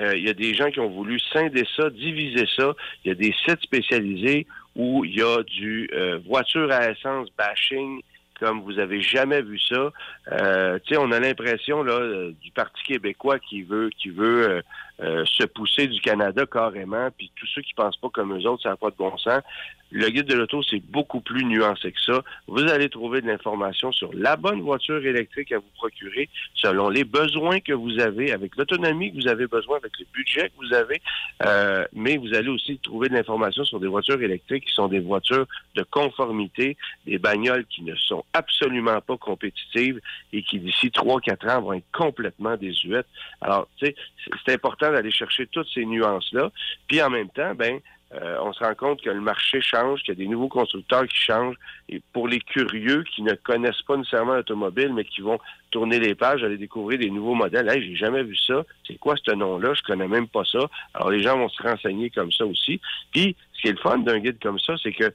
[0.00, 2.74] Euh, il y a des gens qui ont voulu scinder ça, diviser ça.
[3.04, 7.28] Il y a des sites spécialisés où il y a du euh, voiture à essence
[7.38, 8.00] bashing
[8.40, 9.92] comme vous avez jamais vu ça.
[10.32, 14.62] Euh, on a l'impression là euh, du Parti québécois qui veut qui veut euh,
[15.00, 18.62] euh, se pousser du Canada carrément, puis tous ceux qui pensent pas comme eux autres,
[18.62, 19.42] ça n'a pas de bon sens.
[19.90, 22.22] Le guide de l'auto, c'est beaucoup plus nuancé que ça.
[22.48, 27.04] Vous allez trouver de l'information sur la bonne voiture électrique à vous procurer, selon les
[27.04, 30.74] besoins que vous avez, avec l'autonomie que vous avez besoin, avec le budget que vous
[30.74, 31.00] avez.
[31.44, 34.98] Euh, mais vous allez aussi trouver de l'information sur des voitures électriques qui sont des
[34.98, 36.76] voitures de conformité,
[37.06, 40.00] des bagnoles qui ne sont absolument pas compétitives
[40.32, 43.06] et qui d'ici 3-4 ans vont être complètement désuètes.
[43.40, 46.50] Alors, tu sais, c'est- c'est important d'aller chercher toutes ces nuances-là.
[46.88, 47.80] Puis en même temps, ben,
[48.14, 51.06] euh, on se rend compte que le marché change, qu'il y a des nouveaux constructeurs
[51.08, 51.56] qui changent.
[51.88, 55.38] Et pour les curieux qui ne connaissent pas nécessairement l'automobile, mais qui vont
[55.70, 57.68] tourner les pages, aller découvrir des nouveaux modèles.
[57.68, 58.64] Hey, j'ai jamais vu ça.
[58.86, 59.74] C'est quoi ce nom-là?
[59.74, 60.68] Je connais même pas ça.
[60.94, 62.80] Alors les gens vont se renseigner comme ça aussi.
[63.12, 65.12] Puis, ce qui est le fun d'un guide comme ça, c'est que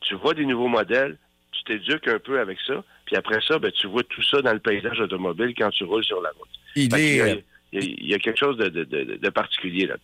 [0.00, 1.18] tu vois des nouveaux modèles,
[1.52, 4.52] tu t'éduques un peu avec ça, puis après ça, ben, tu vois tout ça dans
[4.52, 6.48] le paysage automobile quand tu roules sur la route.
[6.74, 9.86] Il est- il y, a- il y a quelque chose de, de- de- de particulier
[9.86, 9.94] là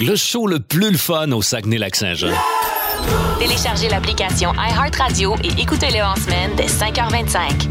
[0.00, 2.32] Le show le plus le fun au Saguenay-Lac-Saint-Jean.
[3.38, 7.68] Téléchargez l'application iHeartRadio et écoutez-le en semaine dès 5h25.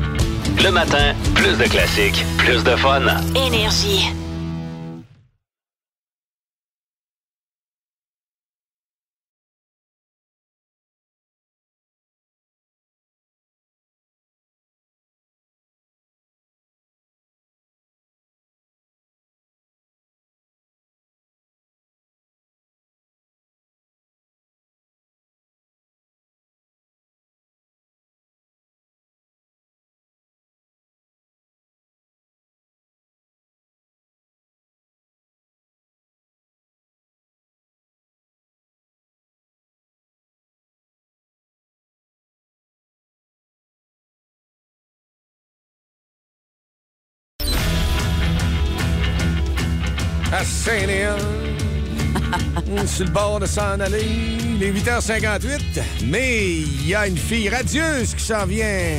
[0.64, 3.02] Le matin, plus de classiques, plus de fun.
[3.36, 4.06] Énergie.
[50.36, 51.16] À Saint-Léon.
[52.88, 54.06] sur le bord de s'en aller.
[54.56, 55.60] Il est 8h58.
[56.06, 58.92] Mais il y a une fille radieuse qui s'en vient.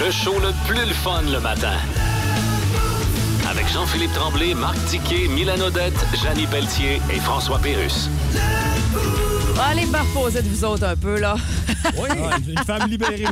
[0.00, 1.76] Le show le plus le fun le matin.
[3.50, 8.08] Avec Jean-Philippe Tremblay, Marc Tiquet, Milan Odette, Janine Pelletier et François Pérus.
[9.64, 11.36] Allez me reposer de vous autres un peu, là.
[11.96, 12.08] Oui,
[12.48, 13.26] une femme libérée.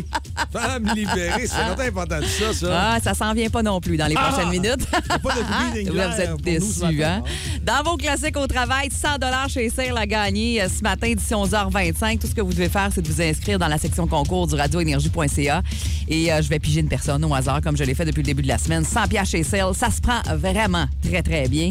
[0.53, 2.69] Femme libérée, c'est longtemps important de ça, ça.
[2.95, 4.31] Ah, ça s'en vient pas non plus dans les Ah!
[4.31, 4.87] prochaines minutes.
[4.91, 7.23] pas de bruit Vous êtes déçus, hein?
[7.63, 12.19] Dans vos classiques au travail, 100 chez Sale à gagner euh, ce matin d'ici 11h25.
[12.19, 14.55] Tout ce que vous devez faire, c'est de vous inscrire dans la section concours du
[14.55, 15.63] radioénergie.ca
[16.09, 18.27] et euh, je vais piger une personne au hasard comme je l'ai fait depuis le
[18.27, 18.85] début de la semaine.
[18.85, 21.71] 100 piastres chez Sale, ça se prend vraiment très, très bien.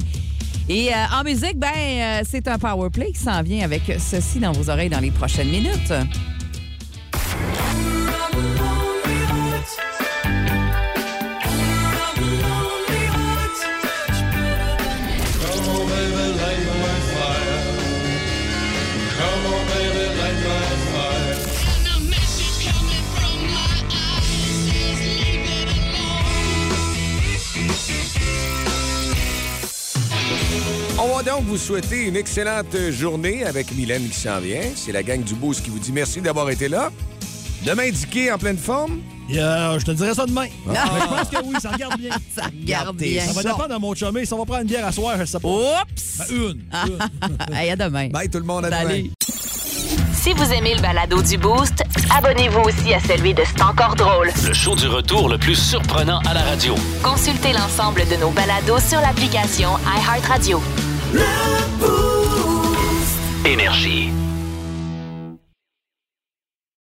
[0.70, 4.40] Et euh, en musique, ben, euh, c'est un power play qui s'en vient avec ceci
[4.40, 5.92] dans vos oreilles dans les prochaines minutes.
[31.26, 34.62] Donc vous souhaiter une excellente journée avec Mylène qui s'en vient.
[34.76, 36.92] C'est la gang du Boost qui vous dit merci d'avoir été là.
[37.66, 39.02] Demain, Dicky en pleine forme?
[39.30, 40.48] je te dirais ça demain.
[40.70, 40.86] Ah.
[40.94, 42.12] Mais je pense que oui, ça regarde bien.
[42.36, 43.22] ça regarde bien.
[43.26, 44.26] Ça va dépendre de mon chumé.
[44.26, 45.50] Si on va prendre une bière à soir, je sais pas.
[45.50, 46.18] Oups!
[46.20, 46.64] Ben, une.
[47.56, 48.08] Hey, à demain.
[48.10, 49.04] Bye tout le monde, à Salut.
[49.04, 49.10] demain.
[50.14, 51.84] Si vous aimez le balado du Boost,
[52.16, 54.32] abonnez-vous aussi à celui de C'est encore drôle.
[54.48, 56.76] Le show du retour le plus surprenant à la radio.
[57.04, 60.62] Consultez l'ensemble de nos balados sur l'application iHeartRadio.
[63.46, 64.19] Énergie.